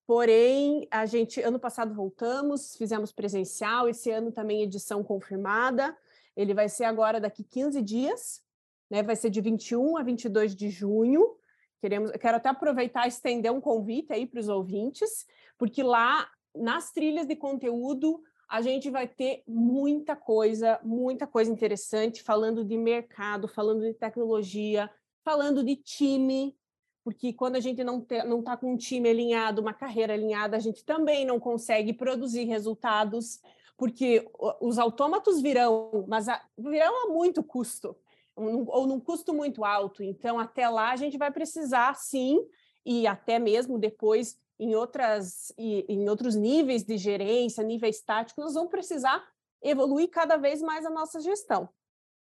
[0.07, 5.97] porém a gente ano passado voltamos, fizemos presencial, esse ano também edição confirmada.
[6.37, 8.43] Ele vai ser agora daqui 15 dias,
[8.91, 9.03] né?
[9.03, 11.37] Vai ser de 21 a 22 de junho.
[11.81, 15.27] Queremos, quero até aproveitar e estender um convite aí para os ouvintes,
[15.59, 18.23] porque lá nas trilhas de conteúdo
[18.53, 24.91] a gente vai ter muita coisa, muita coisa interessante falando de mercado, falando de tecnologia,
[25.25, 26.55] falando de time,
[27.03, 30.85] porque quando a gente não está com um time alinhado, uma carreira alinhada, a gente
[30.85, 33.41] também não consegue produzir resultados,
[33.75, 37.97] porque os autômatos virão, mas a, virão a muito custo,
[38.37, 40.03] ou num custo muito alto.
[40.03, 42.39] Então, até lá, a gente vai precisar, sim,
[42.85, 48.71] e até mesmo depois em, outras, em outros níveis de gerência, níveis táticos, nós vamos
[48.71, 49.23] precisar
[49.63, 51.69] evoluir cada vez mais a nossa gestão.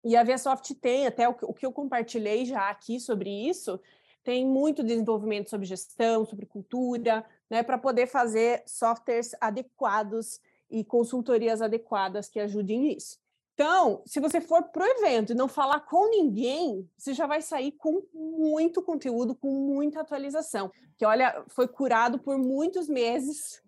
[0.05, 3.81] E a ViaSoft tem, até o que eu compartilhei já aqui sobre isso,
[4.23, 11.63] tem muito desenvolvimento sobre gestão, sobre cultura, né, para poder fazer softwares adequados e consultorias
[11.63, 13.19] adequadas que ajudem nisso.
[13.59, 17.41] Então, se você for para o evento e não falar com ninguém, você já vai
[17.41, 20.71] sair com muito conteúdo, com muita atualização.
[20.99, 23.63] Que olha, foi curado por muitos meses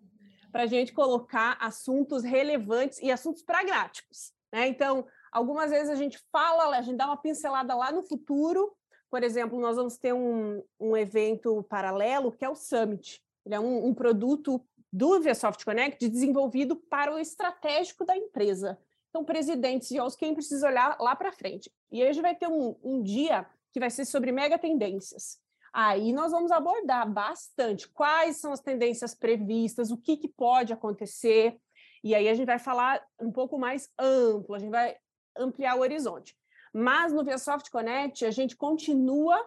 [0.51, 4.31] para a gente colocar assuntos relevantes e assuntos pragmáticos.
[4.53, 4.67] Né?
[4.67, 8.71] Então, algumas vezes a gente fala, a gente dá uma pincelada lá no futuro.
[9.09, 13.23] Por exemplo, nós vamos ter um, um evento paralelo que é o Summit.
[13.43, 18.77] Ele é um, um produto do ViaSoft Connect desenvolvido para o estratégico da empresa.
[19.09, 21.71] Então, presidentes e quem precisa olhar lá para frente.
[21.91, 25.39] E gente vai ter um, um dia que vai ser sobre mega tendências.
[25.73, 31.59] Aí nós vamos abordar bastante quais são as tendências previstas, o que, que pode acontecer.
[32.03, 34.95] E aí a gente vai falar um pouco mais amplo, a gente vai
[35.37, 36.35] ampliar o horizonte.
[36.73, 39.43] Mas no ViaSoft Connect, a gente continua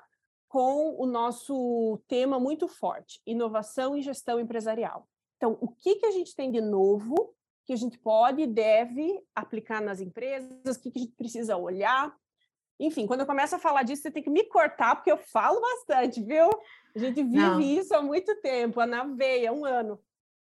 [0.48, 5.09] com o nosso tema muito forte, inovação e gestão empresarial.
[5.37, 9.20] Então, o que, que a gente tem de novo que a gente pode e deve
[9.35, 12.14] aplicar nas empresas, o que, que a gente precisa olhar.
[12.79, 15.61] Enfim, quando eu começo a falar disso, você tem que me cortar, porque eu falo
[15.61, 16.51] bastante, viu?
[16.94, 17.61] A gente vive Não.
[17.61, 20.01] isso há muito tempo, na veia, um ano.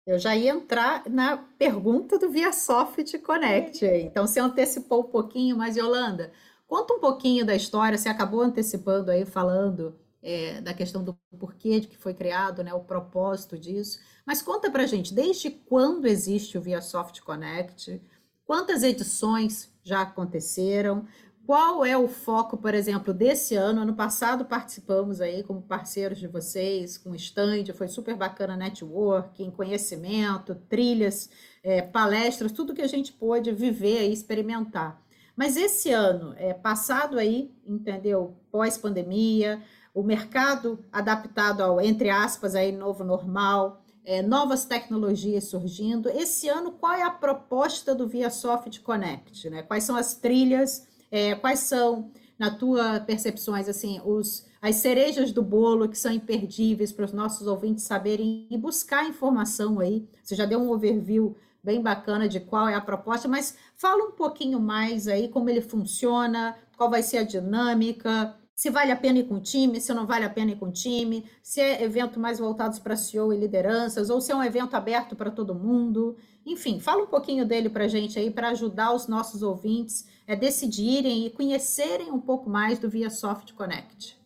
[0.06, 3.86] Eu já ia entrar na pergunta do ViaSoft Connect.
[3.86, 6.34] Então, você antecipou um pouquinho, mas Yolanda,
[6.68, 7.98] conta um pouquinho da história.
[7.98, 12.74] Você acabou antecipando aí, falando é, da questão do porquê de que foi criado, né,
[12.74, 14.00] o propósito disso.
[14.26, 18.02] Mas conta para gente, desde quando existe o ViaSoft Connect?
[18.46, 21.06] Quantas edições já aconteceram?
[21.46, 23.82] Qual é o foco, por exemplo, desse ano?
[23.82, 30.56] Ano passado participamos aí como parceiros de vocês, com stand, foi super bacana networking, conhecimento,
[30.70, 31.30] trilhas,
[31.62, 35.04] é, palestras, tudo que a gente pôde viver e experimentar.
[35.36, 38.38] Mas esse ano, é, passado aí, entendeu?
[38.50, 39.62] Pós-pandemia,
[39.94, 46.10] o mercado adaptado ao, entre aspas, aí, novo normal, é, novas tecnologias surgindo.
[46.10, 49.50] Esse ano, qual é a proposta do ViaSoft Connect?
[49.50, 49.64] Né?
[49.64, 50.88] Quais são as trilhas?
[51.12, 56.92] É, quais são, na tua percepções, assim, os, as cerejas do bolo que são imperdíveis
[56.92, 60.08] para os nossos ouvintes saberem e buscar informação aí?
[60.24, 64.12] Você já deu um overview bem bacana de qual é a proposta, mas fala um
[64.12, 69.20] pouquinho mais aí como ele funciona, qual vai ser a dinâmica, se vale a pena
[69.20, 72.40] ir com time, se não vale a pena ir com time, se é evento mais
[72.40, 76.16] voltados para CEO e lideranças, ou se é um evento aberto para todo mundo.
[76.46, 80.36] Enfim, fala um pouquinho dele para a gente aí, para ajudar os nossos ouvintes a
[80.36, 84.22] decidirem e conhecerem um pouco mais do Via Soft Connect.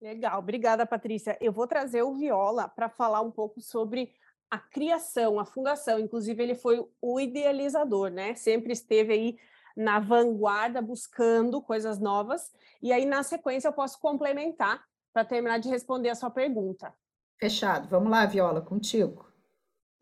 [0.00, 1.36] Legal, obrigada, Patrícia.
[1.40, 4.10] Eu vou trazer o Viola para falar um pouco sobre
[4.50, 5.98] a criação, a fundação.
[5.98, 8.34] Inclusive, ele foi o idealizador, né?
[8.34, 9.38] Sempre esteve aí
[9.80, 12.52] na vanguarda, buscando coisas novas.
[12.82, 16.94] E aí, na sequência, eu posso complementar para terminar de responder a sua pergunta.
[17.38, 17.88] Fechado.
[17.88, 19.26] Vamos lá, Viola, contigo.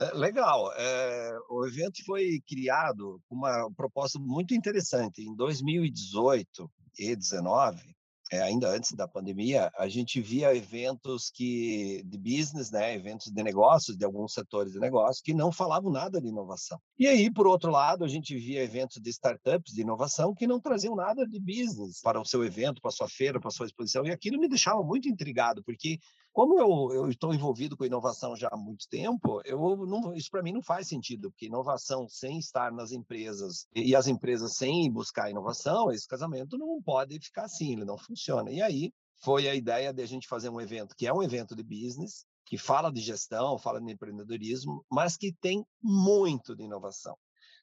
[0.01, 0.73] É, legal.
[0.77, 5.23] É, o evento foi criado com uma proposta muito interessante.
[5.23, 7.97] Em 2018 e 2019,
[8.31, 13.43] é, ainda antes da pandemia, a gente via eventos que de business, né, eventos de
[13.43, 16.79] negócios, de alguns setores de negócio, que não falavam nada de inovação.
[16.99, 20.61] E aí, por outro lado, a gente via eventos de startups de inovação que não
[20.61, 23.67] traziam nada de business para o seu evento, para a sua feira, para a sua
[23.67, 24.05] exposição.
[24.05, 25.99] E aquilo me deixava muito intrigado, porque
[26.38, 30.40] como eu, eu estou envolvido com inovação já há muito tempo, eu não, isso para
[30.40, 35.29] mim não faz sentido, porque inovação sem estar nas empresas e, as empresas sem buscar
[35.29, 38.53] inovação, esse casamento não pode ficar assim, ele não funciona.
[38.53, 41.57] E aí foi a ideia de a gente fazer um evento que é um evento
[41.57, 47.16] de business, que fala de gestão, fala de empreendedorismo, mas que tem muito de inovação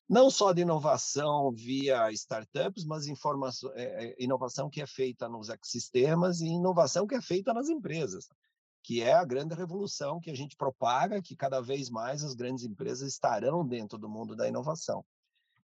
[0.08, 3.08] não só de inovação via startups, mas
[3.74, 8.28] é, é, inovação que é feita nos ecossistemas e inovação que é feita nas empresas
[8.86, 12.64] que é a grande revolução que a gente propaga, que cada vez mais as grandes
[12.64, 15.04] empresas estarão dentro do mundo da inovação.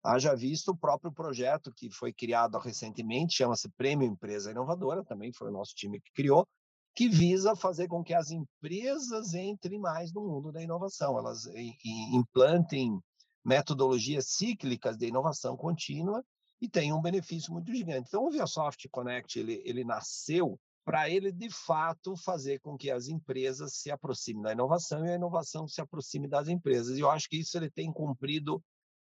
[0.04, 5.48] Haja visto o próprio projeto que foi criado recentemente, chama-se Prêmio Empresa Inovadora, também foi
[5.48, 6.46] o nosso time que criou,
[6.94, 11.46] que visa fazer com que as empresas entrem mais no mundo da inovação, elas
[12.12, 13.00] implantem
[13.42, 16.22] metodologias cíclicas de inovação contínua
[16.60, 18.08] e tenham um benefício muito gigante.
[18.08, 23.08] Então, o ViaSoft Connect, ele, ele nasceu para ele, de fato, fazer com que as
[23.08, 26.96] empresas se aproximem da inovação e a inovação se aproxime das empresas.
[26.96, 28.62] E eu acho que isso ele tem cumprido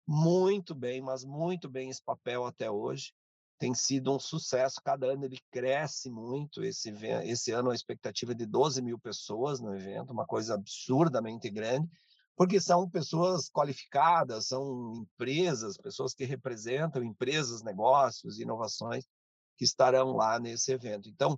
[0.08, 3.12] muito bem, mas muito bem esse papel até hoje.
[3.60, 6.64] Tem sido um sucesso, cada ano ele cresce muito.
[6.64, 6.94] Esse,
[7.26, 11.90] esse ano a expectativa é de 12 mil pessoas no evento, uma coisa absurdamente grande,
[12.38, 19.06] porque são pessoas qualificadas, são empresas, pessoas que representam empresas, negócios, inovações
[19.58, 21.10] que estarão lá nesse evento.
[21.10, 21.38] Então,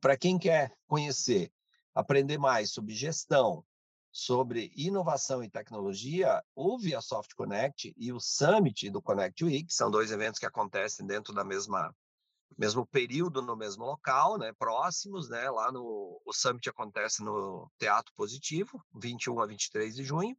[0.00, 1.52] para quem quer conhecer,
[1.94, 3.64] aprender mais sobre gestão,
[4.12, 9.90] sobre inovação e tecnologia, o Via Soft Connect e o Summit do Connect Week, são
[9.90, 11.94] dois eventos que acontecem dentro da mesma
[12.56, 18.12] mesmo período no mesmo local, né, próximos, né, lá no o Summit acontece no Teatro
[18.14, 20.36] Positivo, 21 a 23 de junho,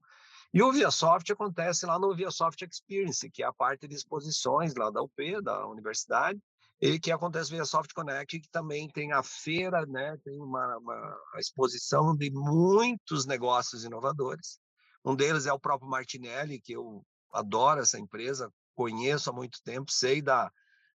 [0.53, 4.89] e o ViaSoft acontece lá no ViaSoft Experience, que é a parte de exposições lá
[4.89, 6.39] da UP, da universidade,
[6.81, 11.19] e que acontece via Soft Connect, que também tem a feira, né, tem uma, uma
[11.37, 14.59] exposição de muitos negócios inovadores.
[15.03, 19.91] Um deles é o próprio Martinelli, que eu adoro essa empresa, conheço há muito tempo,
[19.91, 20.51] sei da,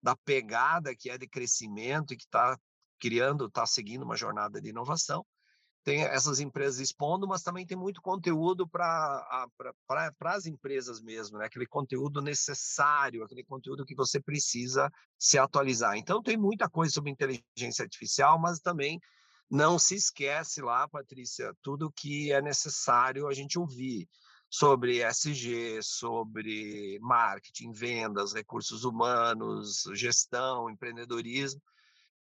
[0.03, 2.59] da pegada que é de crescimento e que está
[2.99, 5.25] criando, está seguindo uma jornada de inovação
[5.87, 9.46] tem essas empresas expondo, mas também tem muito conteúdo para
[9.87, 11.46] pra, as empresas mesmo, né?
[11.46, 15.96] aquele conteúdo necessário, aquele conteúdo que você precisa se atualizar.
[15.96, 18.99] Então, tem muita coisa sobre inteligência artificial, mas também
[19.49, 24.09] não se esquece lá, Patrícia, tudo que é necessário a gente ouvir
[24.51, 31.63] sobre SG, sobre marketing, vendas, recursos humanos, gestão, empreendedorismo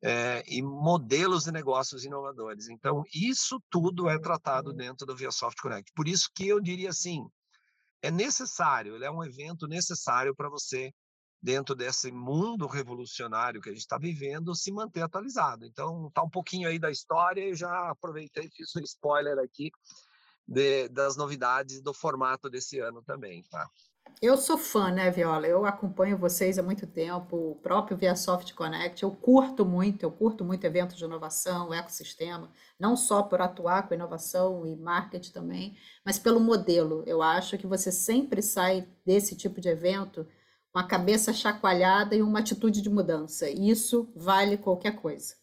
[0.05, 2.69] é, e modelos de negócios inovadores.
[2.69, 5.91] Então, isso tudo é tratado dentro do ViaSoft Connect.
[5.95, 7.27] Por isso que eu diria assim,
[8.03, 10.93] é necessário, ele é um evento necessário para você,
[11.41, 15.65] dentro desse mundo revolucionário que a gente está vivendo, se manter atualizado.
[15.65, 19.71] Então, tá um pouquinho aí da história, eu já aproveitei e fiz um spoiler aqui
[20.47, 23.67] de, das novidades do formato desse ano também, tá?
[24.21, 25.45] Eu sou fã, né, Viola?
[25.45, 30.43] Eu acompanho vocês há muito tempo, o próprio ViaSoft Connect, eu curto muito, eu curto
[30.43, 32.49] muito eventos de inovação, ecossistema,
[32.79, 37.03] não só por atuar com inovação e marketing também, mas pelo modelo.
[37.05, 40.25] Eu acho que você sempre sai desse tipo de evento
[40.71, 43.47] com a cabeça chacoalhada e uma atitude de mudança.
[43.49, 45.35] Isso vale qualquer coisa.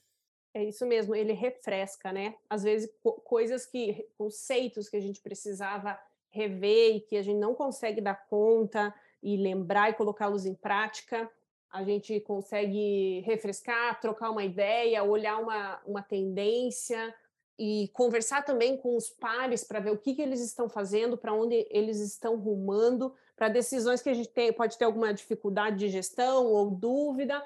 [0.54, 2.34] É isso mesmo, ele refresca, né?
[2.50, 5.98] Às vezes co coisas que, conceitos que a gente precisava
[6.32, 11.30] rever e que a gente não consegue dar conta e lembrar e colocá-los em prática,
[11.70, 17.14] a gente consegue refrescar, trocar uma ideia, olhar uma, uma tendência
[17.58, 21.32] e conversar também com os pares para ver o que, que eles estão fazendo, para
[21.32, 25.88] onde eles estão rumando, para decisões que a gente tem, pode ter alguma dificuldade de
[25.88, 27.42] gestão ou dúvida,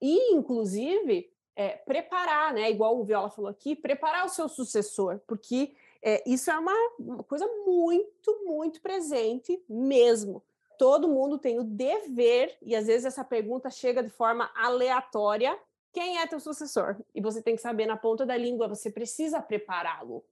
[0.00, 2.70] e inclusive é, preparar, né?
[2.70, 7.24] Igual o Viola falou aqui, preparar o seu sucessor, porque é, isso é uma, uma
[7.24, 10.42] coisa muito, muito presente mesmo.
[10.78, 15.58] Todo mundo tem o dever, e às vezes essa pergunta chega de forma aleatória:
[15.92, 16.96] quem é teu sucessor?
[17.14, 20.24] E você tem que saber na ponta da língua, você precisa prepará-lo.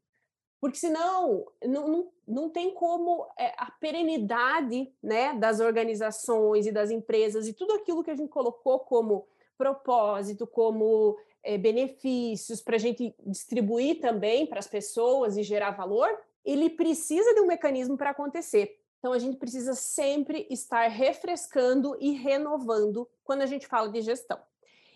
[0.61, 6.91] Porque senão não, não, não tem como é, a perenidade né, das organizações e das
[6.91, 9.27] empresas e tudo aquilo que a gente colocou como
[9.59, 16.09] propósito, como é, benefícios para a gente distribuir também para as pessoas e gerar valor,
[16.45, 18.81] ele precisa de um mecanismo para acontecer.
[18.99, 24.39] Então a gente precisa sempre estar refrescando e renovando quando a gente fala de gestão.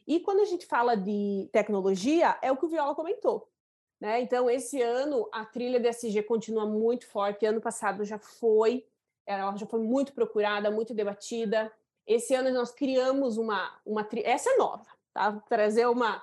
[0.06, 3.48] E quando a gente fala de tecnologia, é o que o Viola comentou.
[4.00, 4.22] Né?
[4.22, 7.46] Então, esse ano a trilha DSG continua muito forte.
[7.46, 8.84] Ano passado já foi,
[9.24, 11.70] ela já foi muito procurada, muito debatida.
[12.06, 15.30] Esse ano nós criamos uma, uma essa é nova, tá?
[15.30, 16.20] Vou trazer uma,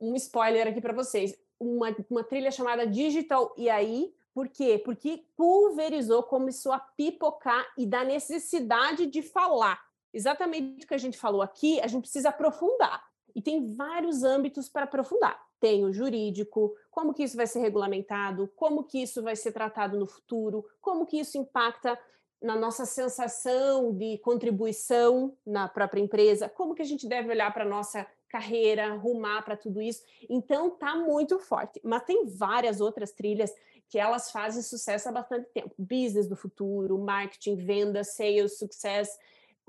[0.00, 1.36] um spoiler aqui para vocês.
[1.58, 4.80] Uma, uma trilha chamada Digital e aí, por quê?
[4.84, 9.80] Porque pulverizou, começou a pipocar e da necessidade de falar.
[10.12, 13.02] Exatamente o que a gente falou aqui, a gente precisa aprofundar.
[13.34, 15.40] E tem vários âmbitos para aprofundar.
[15.58, 19.98] Tem o jurídico, como que isso vai ser regulamentado, como que isso vai ser tratado
[19.98, 21.98] no futuro, como que isso impacta
[22.40, 27.64] na nossa sensação de contribuição na própria empresa, como que a gente deve olhar para
[27.64, 30.02] a nossa carreira, rumar para tudo isso.
[30.28, 31.80] Então tá muito forte.
[31.84, 33.54] Mas tem várias outras trilhas
[33.88, 35.72] que elas fazem sucesso há bastante tempo.
[35.78, 39.16] Business do futuro, marketing, venda, sales, success.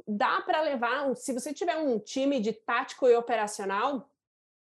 [0.07, 4.09] Dá para levar, se você tiver um time de tático e operacional,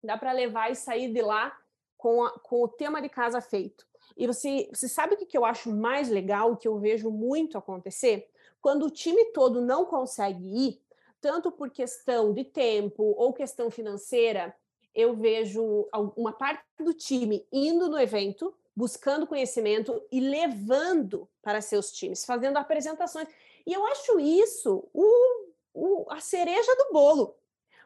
[0.02, 1.56] dá para levar e sair de lá
[1.96, 3.86] com, a, com o tema de casa feito.
[4.16, 8.28] E você, você sabe o que eu acho mais legal, que eu vejo muito acontecer?
[8.60, 10.81] Quando o time todo não consegue ir,
[11.22, 14.54] tanto por questão de tempo ou questão financeira,
[14.92, 21.92] eu vejo uma parte do time indo no evento, buscando conhecimento e levando para seus
[21.92, 23.28] times, fazendo apresentações.
[23.64, 27.36] E eu acho isso o, o, a cereja do bolo,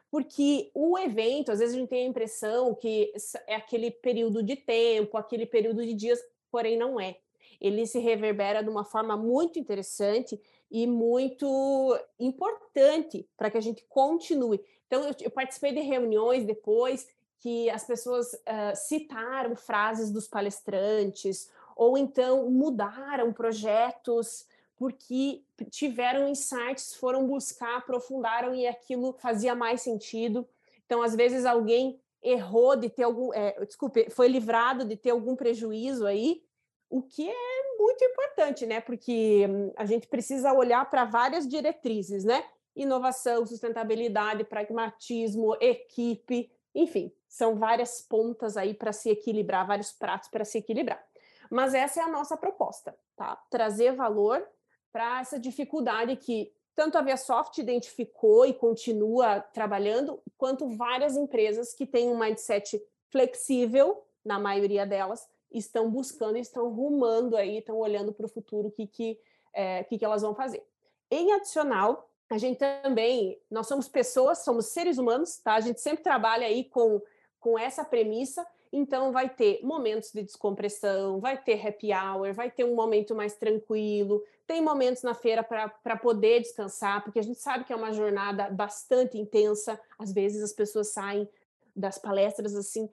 [0.09, 3.13] porque o evento, às vezes a gente tem a impressão que
[3.45, 6.19] é aquele período de tempo, aquele período de dias,
[6.49, 7.19] porém não é.
[7.61, 13.85] Ele se reverbera de uma forma muito interessante e muito importante para que a gente
[13.89, 14.63] continue.
[14.87, 17.07] Então, eu, eu, participei de reuniões depois
[17.39, 24.45] que as pessoas uh, citaram frases dos palestrantes, ou então mudaram projetos
[24.77, 30.47] porque tiveram insights, foram buscar, aprofundaram e aquilo fazia mais sentido.
[30.85, 35.35] Então, às vezes, alguém errou de ter algum, é, desculpe, foi livrado de ter algum
[35.35, 36.43] prejuízo aí,
[36.89, 38.81] o que é muito importante, né?
[38.81, 42.43] Porque hum, a gente precisa olhar para várias diretrizes, né?
[42.75, 50.45] Inovação, sustentabilidade, pragmatismo, equipe, enfim, são várias pontas aí para se equilibrar, vários pratos para
[50.45, 51.03] se equilibrar.
[51.49, 53.35] Mas essa é a nossa proposta, tá?
[53.49, 54.47] Trazer valor
[54.91, 61.87] para essa dificuldade que tanto a ViaSoft identificou e continua trabalhando, quanto várias empresas que
[61.87, 68.25] têm um mindset flexível, na maioria delas, estão buscando, estão rumando aí, estão olhando para
[68.25, 69.19] o futuro, o que, que,
[69.53, 70.63] é, que, que elas vão fazer.
[71.09, 75.55] Em adicional, a gente também, nós somos pessoas, somos seres humanos, tá?
[75.55, 77.01] A gente sempre trabalha aí com,
[77.39, 82.65] com essa premissa então, vai ter momentos de descompressão, vai ter happy hour, vai ter
[82.65, 87.63] um momento mais tranquilo, tem momentos na feira para poder descansar, porque a gente sabe
[87.63, 89.79] que é uma jornada bastante intensa.
[89.97, 91.27] Às vezes, as pessoas saem
[91.75, 92.89] das palestras assim,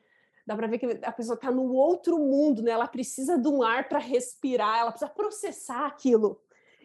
[0.46, 2.72] dá para ver que a pessoa está no outro mundo, né?
[2.72, 6.40] Ela precisa de um ar para respirar, ela precisa processar aquilo.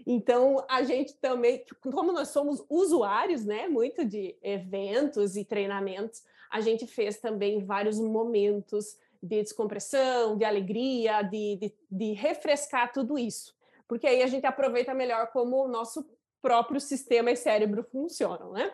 [0.06, 6.62] Então, a gente também, como nós somos usuários, né, muito de eventos e treinamentos, a
[6.62, 13.54] gente fez também vários momentos de descompressão, de alegria, de, de, de refrescar tudo isso.
[13.88, 16.10] Porque aí a gente aproveita melhor como o nosso
[16.42, 18.72] próprio sistema e cérebro funcionam, né?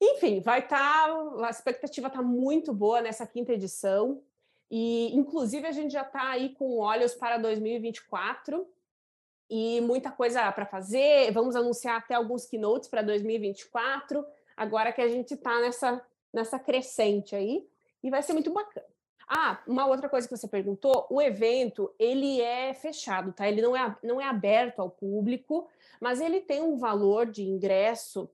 [0.00, 1.08] Enfim, vai estar.
[1.08, 4.22] Tá, a expectativa está muito boa nessa quinta edição.
[4.70, 8.66] E, inclusive, a gente já está aí com olhos para 2024
[9.48, 11.30] e muita coisa para fazer.
[11.32, 14.24] Vamos anunciar até alguns keynotes para 2024,
[14.56, 17.66] agora que a gente está nessa, nessa crescente aí,
[18.02, 18.86] e vai ser muito bacana.
[19.26, 23.48] Ah, uma outra coisa que você perguntou, o evento, ele é fechado, tá?
[23.48, 25.66] Ele não é, não é aberto ao público,
[26.00, 28.28] mas ele tem um valor de ingresso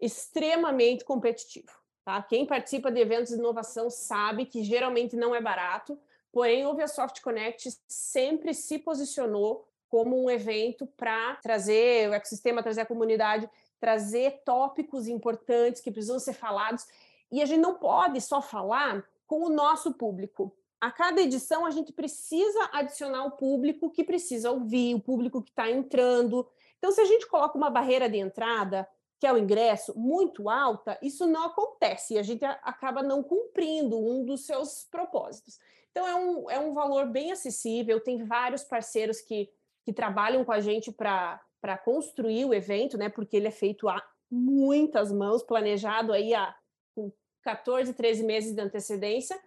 [0.00, 1.72] extremamente competitivo.
[2.04, 2.22] Tá?
[2.22, 5.98] Quem participa de eventos de inovação sabe que geralmente não é barato,
[6.30, 12.82] porém o ViaSoft Connect sempre se posicionou como um evento para trazer o ecossistema, trazer
[12.82, 13.48] a comunidade,
[13.80, 16.86] trazer tópicos importantes que precisam ser falados.
[17.30, 20.54] E a gente não pode só falar com o nosso público.
[20.80, 25.50] A cada edição a gente precisa adicionar o público que precisa ouvir, o público que
[25.50, 26.46] está entrando.
[26.78, 28.88] Então, se a gente coloca uma barreira de entrada,
[29.18, 33.98] que é o ingresso, muito alta, isso não acontece e a gente acaba não cumprindo
[33.98, 35.58] um dos seus propósitos.
[35.90, 39.50] Então, é um, é um valor bem acessível, tem vários parceiros que,
[39.82, 41.40] que trabalham com a gente para
[41.82, 43.08] construir o evento, né?
[43.08, 46.54] Porque ele é feito a muitas mãos, planejado aí há
[46.94, 47.10] com
[47.40, 49.40] 14, 13 meses de antecedência,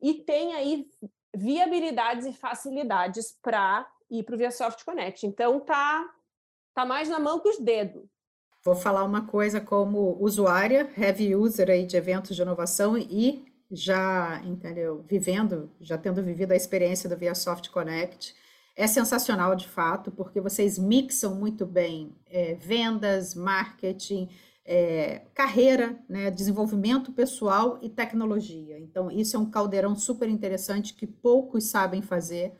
[0.00, 0.90] e tem aí
[1.32, 5.24] viabilidades e facilidades para ir para o ViaSoft Connect.
[5.24, 6.12] Então, tá,
[6.74, 8.11] tá mais na mão que os dedos.
[8.64, 14.40] Vou falar uma coisa como usuária, heavy user aí de eventos de inovação e já,
[14.44, 18.36] entendeu, vivendo, já tendo vivido a experiência do ViaSoft Connect.
[18.76, 24.28] É sensacional, de fato, porque vocês mixam muito bem é, vendas, marketing,
[24.64, 28.78] é, carreira, né, desenvolvimento pessoal e tecnologia.
[28.78, 32.54] Então, isso é um caldeirão super interessante que poucos sabem fazer.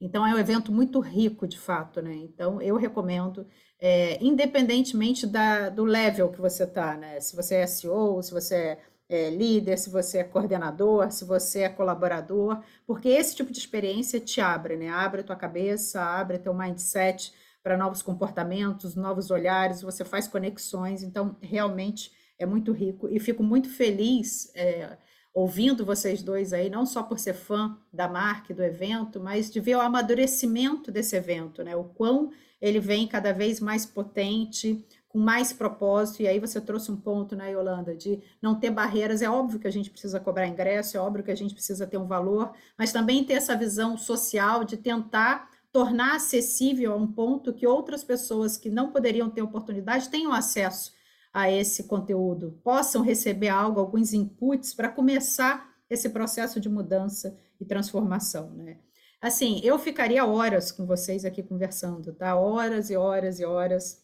[0.00, 2.14] Então, é um evento muito rico, de fato, né?
[2.14, 3.46] Então, eu recomendo
[3.80, 7.20] é, independentemente da, do level que você está, né?
[7.20, 8.78] Se você é CEO, se você é,
[9.08, 14.18] é líder, se você é coordenador, se você é colaborador, porque esse tipo de experiência
[14.20, 14.88] te abre, né?
[14.88, 17.32] Abre a tua cabeça, abre teu mindset
[17.62, 23.42] para novos comportamentos, novos olhares, você faz conexões, então realmente é muito rico e fico
[23.42, 24.96] muito feliz é,
[25.34, 29.50] ouvindo vocês dois aí, não só por ser fã da marca e do evento, mas
[29.50, 31.74] de ver o amadurecimento desse evento, né?
[31.74, 32.30] O quão
[32.62, 37.36] ele vem cada vez mais potente, com mais propósito, e aí você trouxe um ponto,
[37.36, 39.22] né, Yolanda, de não ter barreiras.
[39.22, 41.98] É óbvio que a gente precisa cobrar ingresso, é óbvio que a gente precisa ter
[41.98, 47.52] um valor, mas também ter essa visão social de tentar tornar acessível a um ponto
[47.52, 50.92] que outras pessoas que não poderiam ter oportunidade tenham acesso
[51.34, 57.64] a esse conteúdo, possam receber algo, alguns inputs para começar esse processo de mudança e
[57.64, 58.78] transformação, né?
[59.20, 62.36] Assim, eu ficaria horas com vocês aqui conversando, tá?
[62.36, 64.00] Horas e horas e horas,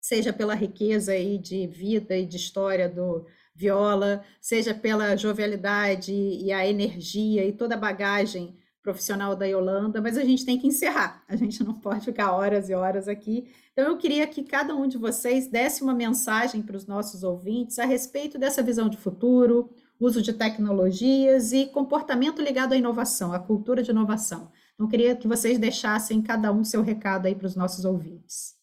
[0.00, 6.50] seja pela riqueza aí de vida e de história do Viola, seja pela jovialidade e
[6.50, 11.24] a energia e toda a bagagem profissional da Yolanda, mas a gente tem que encerrar,
[11.28, 13.48] a gente não pode ficar horas e horas aqui.
[13.74, 17.80] Então, eu queria que cada um de vocês desse uma mensagem para os nossos ouvintes
[17.80, 19.68] a respeito dessa visão de futuro,
[19.98, 24.52] uso de tecnologias e comportamento ligado à inovação, à cultura de inovação.
[24.74, 28.54] Então, queria que vocês deixassem cada um seu recado aí para os nossos ouvintes.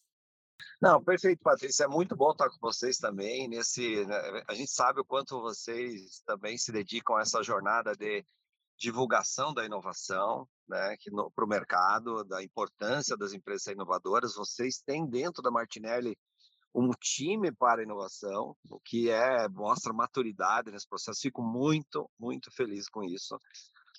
[0.80, 1.84] Não, perfeito, Patrícia.
[1.84, 3.46] É muito bom estar com vocês também.
[3.48, 8.24] Nesse, né, a gente sabe o quanto vocês também se dedicam a essa jornada de
[8.78, 10.96] divulgação da inovação, né,
[11.34, 14.34] para o mercado, da importância das empresas inovadoras.
[14.34, 16.16] Vocês têm dentro da Martinelli
[16.74, 21.20] um time para inovação, o que é mostra maturidade nesse processo.
[21.20, 23.38] Fico muito, muito feliz com isso,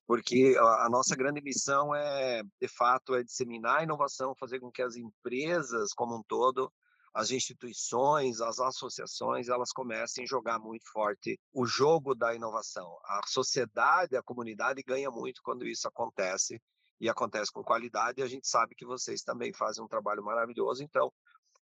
[0.07, 4.71] porque a, a nossa grande missão é, de fato, é disseminar a inovação, fazer com
[4.71, 6.71] que as empresas como um todo
[7.13, 12.97] as instituições, as associações, elas comecem a jogar muito forte o jogo da inovação.
[13.03, 16.59] A sociedade, a comunidade ganha muito quando isso acontece
[16.99, 18.19] e acontece com qualidade.
[18.19, 20.83] E a gente sabe que vocês também fazem um trabalho maravilhoso.
[20.83, 21.13] Então,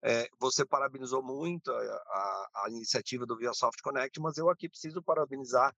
[0.02, 5.02] é, você parabenizou muito a, a, a, iniciativa do ViaSoft Connect, mas eu aqui preciso
[5.02, 5.74] parabenizar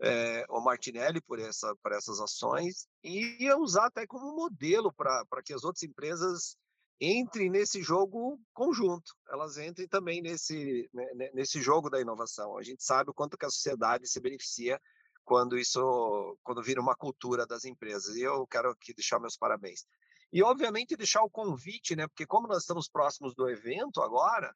[0.00, 5.54] é, o Martinelli por, essa, por essas ações e usar até como modelo para que
[5.54, 6.56] as outras empresas
[7.00, 12.56] entrem nesse jogo conjunto, elas entrem também nesse, né, nesse jogo da inovação.
[12.56, 14.80] A gente sabe o quanto que a sociedade se beneficia
[15.24, 18.16] quando isso, quando vira uma cultura das empresas.
[18.16, 19.84] E eu quero aqui deixar meus parabéns.
[20.32, 22.06] E, obviamente, deixar o convite, né?
[22.06, 24.54] Porque como nós estamos próximos do evento agora,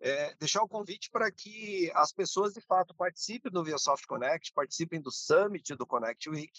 [0.00, 5.00] é, deixar o convite para que as pessoas, de fato, participem do ViaSoft Connect, participem
[5.00, 6.52] do Summit do Connect Week,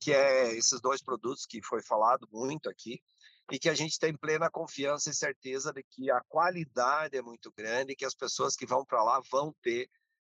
[0.00, 3.02] que é esses dois produtos que foi falado muito aqui.
[3.50, 7.52] E que a gente tem plena confiança e certeza de que a qualidade é muito
[7.52, 9.88] grande e que as pessoas que vão para lá vão ter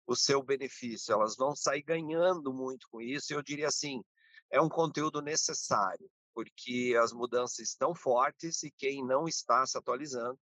[0.06, 3.32] o seu benefício, elas vão sair ganhando muito com isso.
[3.32, 4.02] E eu diria assim,
[4.50, 10.38] é um conteúdo necessário, porque as mudanças estão fortes e quem não está se atualizando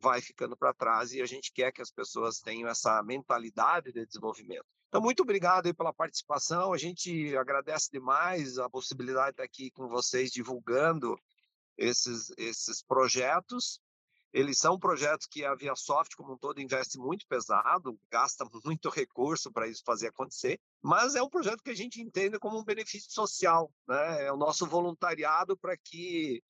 [0.00, 4.06] vai ficando para trás e a gente quer que as pessoas tenham essa mentalidade de
[4.06, 4.64] desenvolvimento.
[4.88, 6.72] Então, muito obrigado pela participação.
[6.72, 11.18] A gente agradece demais a possibilidade de estar aqui com vocês divulgando
[11.78, 13.80] esses, esses projetos.
[14.30, 19.50] Eles são projetos que a ViaSoft, como um todo, investe muito pesado, gasta muito recurso
[19.50, 23.10] para isso fazer acontecer, mas é um projeto que a gente entende como um benefício
[23.10, 24.26] social, né?
[24.26, 26.42] É o nosso voluntariado para que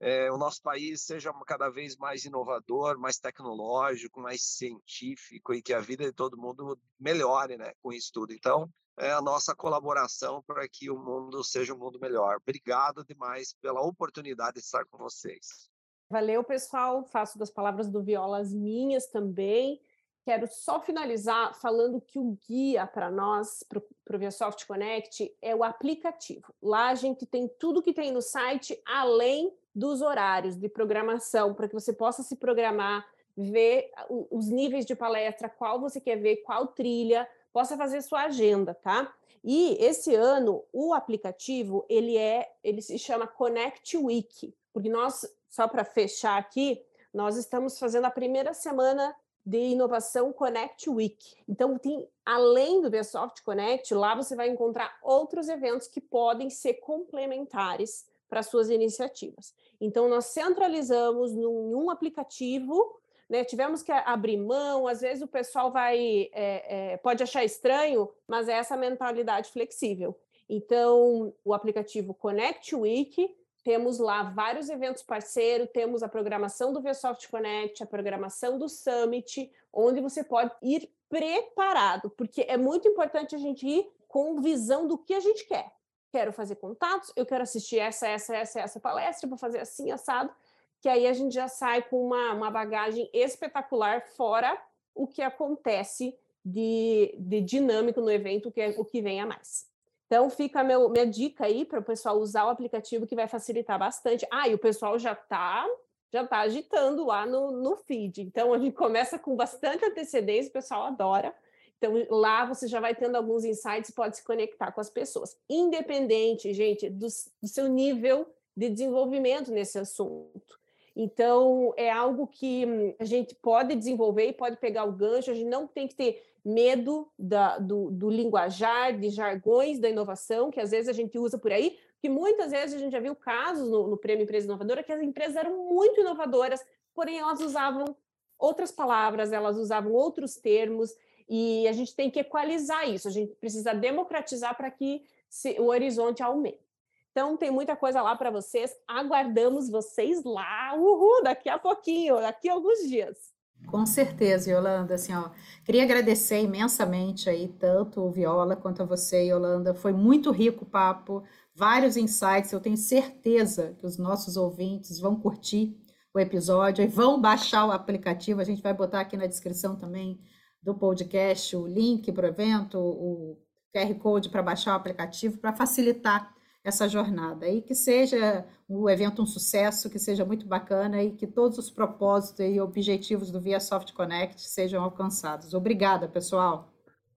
[0.00, 5.72] é, o nosso país seja cada vez mais inovador, mais tecnológico, mais científico e que
[5.72, 8.32] a vida de todo mundo melhore né, com isso tudo.
[8.32, 12.36] Então, é a nossa colaboração para que o mundo seja um mundo melhor.
[12.36, 15.68] Obrigado demais pela oportunidade de estar com vocês.
[16.10, 17.04] Valeu, pessoal.
[17.04, 19.80] Faço das palavras do Viola as minhas também.
[20.28, 25.64] Quero só finalizar falando que o guia para nós, para o ViaSoft Connect, é o
[25.64, 26.52] aplicativo.
[26.62, 31.66] Lá a gente tem tudo que tem no site, além dos horários de programação, para
[31.66, 33.90] que você possa se programar, ver
[34.30, 39.10] os níveis de palestra, qual você quer ver, qual trilha, possa fazer sua agenda, tá?
[39.42, 45.66] E esse ano o aplicativo ele é, ele se chama Connect Week, porque nós só
[45.66, 51.36] para fechar aqui, nós estamos fazendo a primeira semana de inovação Connect Week.
[51.48, 56.74] Então, tem, além do VSoft Connect, lá você vai encontrar outros eventos que podem ser
[56.74, 59.54] complementares para suas iniciativas.
[59.80, 63.44] Então, nós centralizamos num, um aplicativo, né?
[63.44, 68.48] Tivemos que abrir mão, às vezes o pessoal vai é, é, pode achar estranho, mas
[68.48, 70.18] é essa mentalidade flexível.
[70.48, 77.28] Então, o aplicativo Connect Week temos lá vários eventos parceiros, temos a programação do VSoft
[77.28, 83.38] Connect, a programação do Summit, onde você pode ir preparado, porque é muito importante a
[83.38, 85.72] gente ir com visão do que a gente quer.
[86.10, 90.32] Quero fazer contatos, eu quero assistir essa, essa, essa, essa palestra, vou fazer assim, assado,
[90.80, 94.58] que aí a gente já sai com uma, uma bagagem espetacular, fora
[94.94, 99.68] o que acontece de, de dinâmico no evento, que é o que vem a mais.
[100.08, 103.78] Então, fica meu, minha dica aí para o pessoal usar o aplicativo que vai facilitar
[103.78, 104.26] bastante.
[104.32, 105.68] Ah, e o pessoal já está
[106.10, 108.22] já tá agitando lá no, no feed.
[108.22, 111.34] Então, a gente começa com bastante antecedência, o pessoal adora.
[111.76, 115.36] Então, lá você já vai tendo alguns insights e pode se conectar com as pessoas.
[115.48, 117.06] Independente, gente, do,
[117.42, 120.58] do seu nível de desenvolvimento nesse assunto.
[120.96, 125.34] Então, é algo que hum, a gente pode desenvolver e pode pegar o gancho, a
[125.34, 130.60] gente não tem que ter medo da, do, do, linguajar, de jargões da inovação, que
[130.60, 133.68] às vezes a gente usa por aí, que muitas vezes a gente já viu casos
[133.68, 136.64] no, no Prêmio Empresa Inovadora que as empresas eram muito inovadoras,
[136.94, 137.96] porém elas usavam
[138.38, 140.94] outras palavras, elas usavam outros termos,
[141.28, 145.66] e a gente tem que equalizar isso, a gente precisa democratizar para que se, o
[145.66, 146.66] horizonte aumente.
[147.10, 148.74] Então, tem muita coisa lá para vocês.
[148.86, 153.34] Aguardamos vocês lá, uhul, daqui a pouquinho, daqui a alguns dias.
[153.66, 154.94] Com certeza, Yolanda.
[154.94, 155.30] Assim, ó,
[155.64, 159.74] queria agradecer imensamente aí, tanto o Viola quanto a você, Yolanda.
[159.74, 161.22] Foi muito rico o papo,
[161.54, 162.52] vários insights.
[162.52, 165.76] Eu tenho certeza que os nossos ouvintes vão curtir
[166.14, 168.40] o episódio e vão baixar o aplicativo.
[168.40, 170.18] A gente vai botar aqui na descrição também
[170.62, 173.38] do podcast o link para o evento, o
[173.72, 176.34] QR Code para baixar o aplicativo, para facilitar
[176.64, 181.26] essa jornada e que seja o evento um sucesso, que seja muito bacana e que
[181.26, 185.54] todos os propósitos e objetivos do Via Soft Connect sejam alcançados.
[185.54, 186.72] Obrigada, pessoal.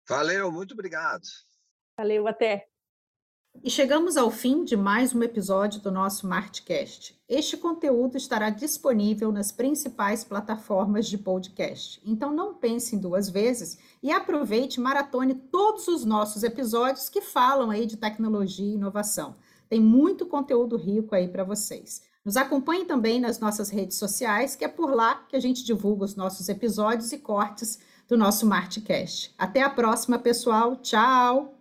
[0.08, 1.22] Valeu, muito obrigado.
[1.96, 2.68] Valeu, até.
[3.62, 7.18] E chegamos ao fim de mais um episódio do nosso Martcast.
[7.28, 12.00] Este conteúdo estará disponível nas principais plataformas de podcast.
[12.04, 17.20] Então não pense em duas vezes e aproveite e maratone todos os nossos episódios que
[17.20, 19.34] falam aí de tecnologia e inovação.
[19.68, 22.02] Tem muito conteúdo rico aí para vocês.
[22.24, 26.04] Nos acompanhe também nas nossas redes sociais, que é por lá que a gente divulga
[26.04, 29.34] os nossos episódios e cortes do nosso Martcast.
[29.36, 30.76] Até a próxima, pessoal.
[30.76, 31.54] Tchau!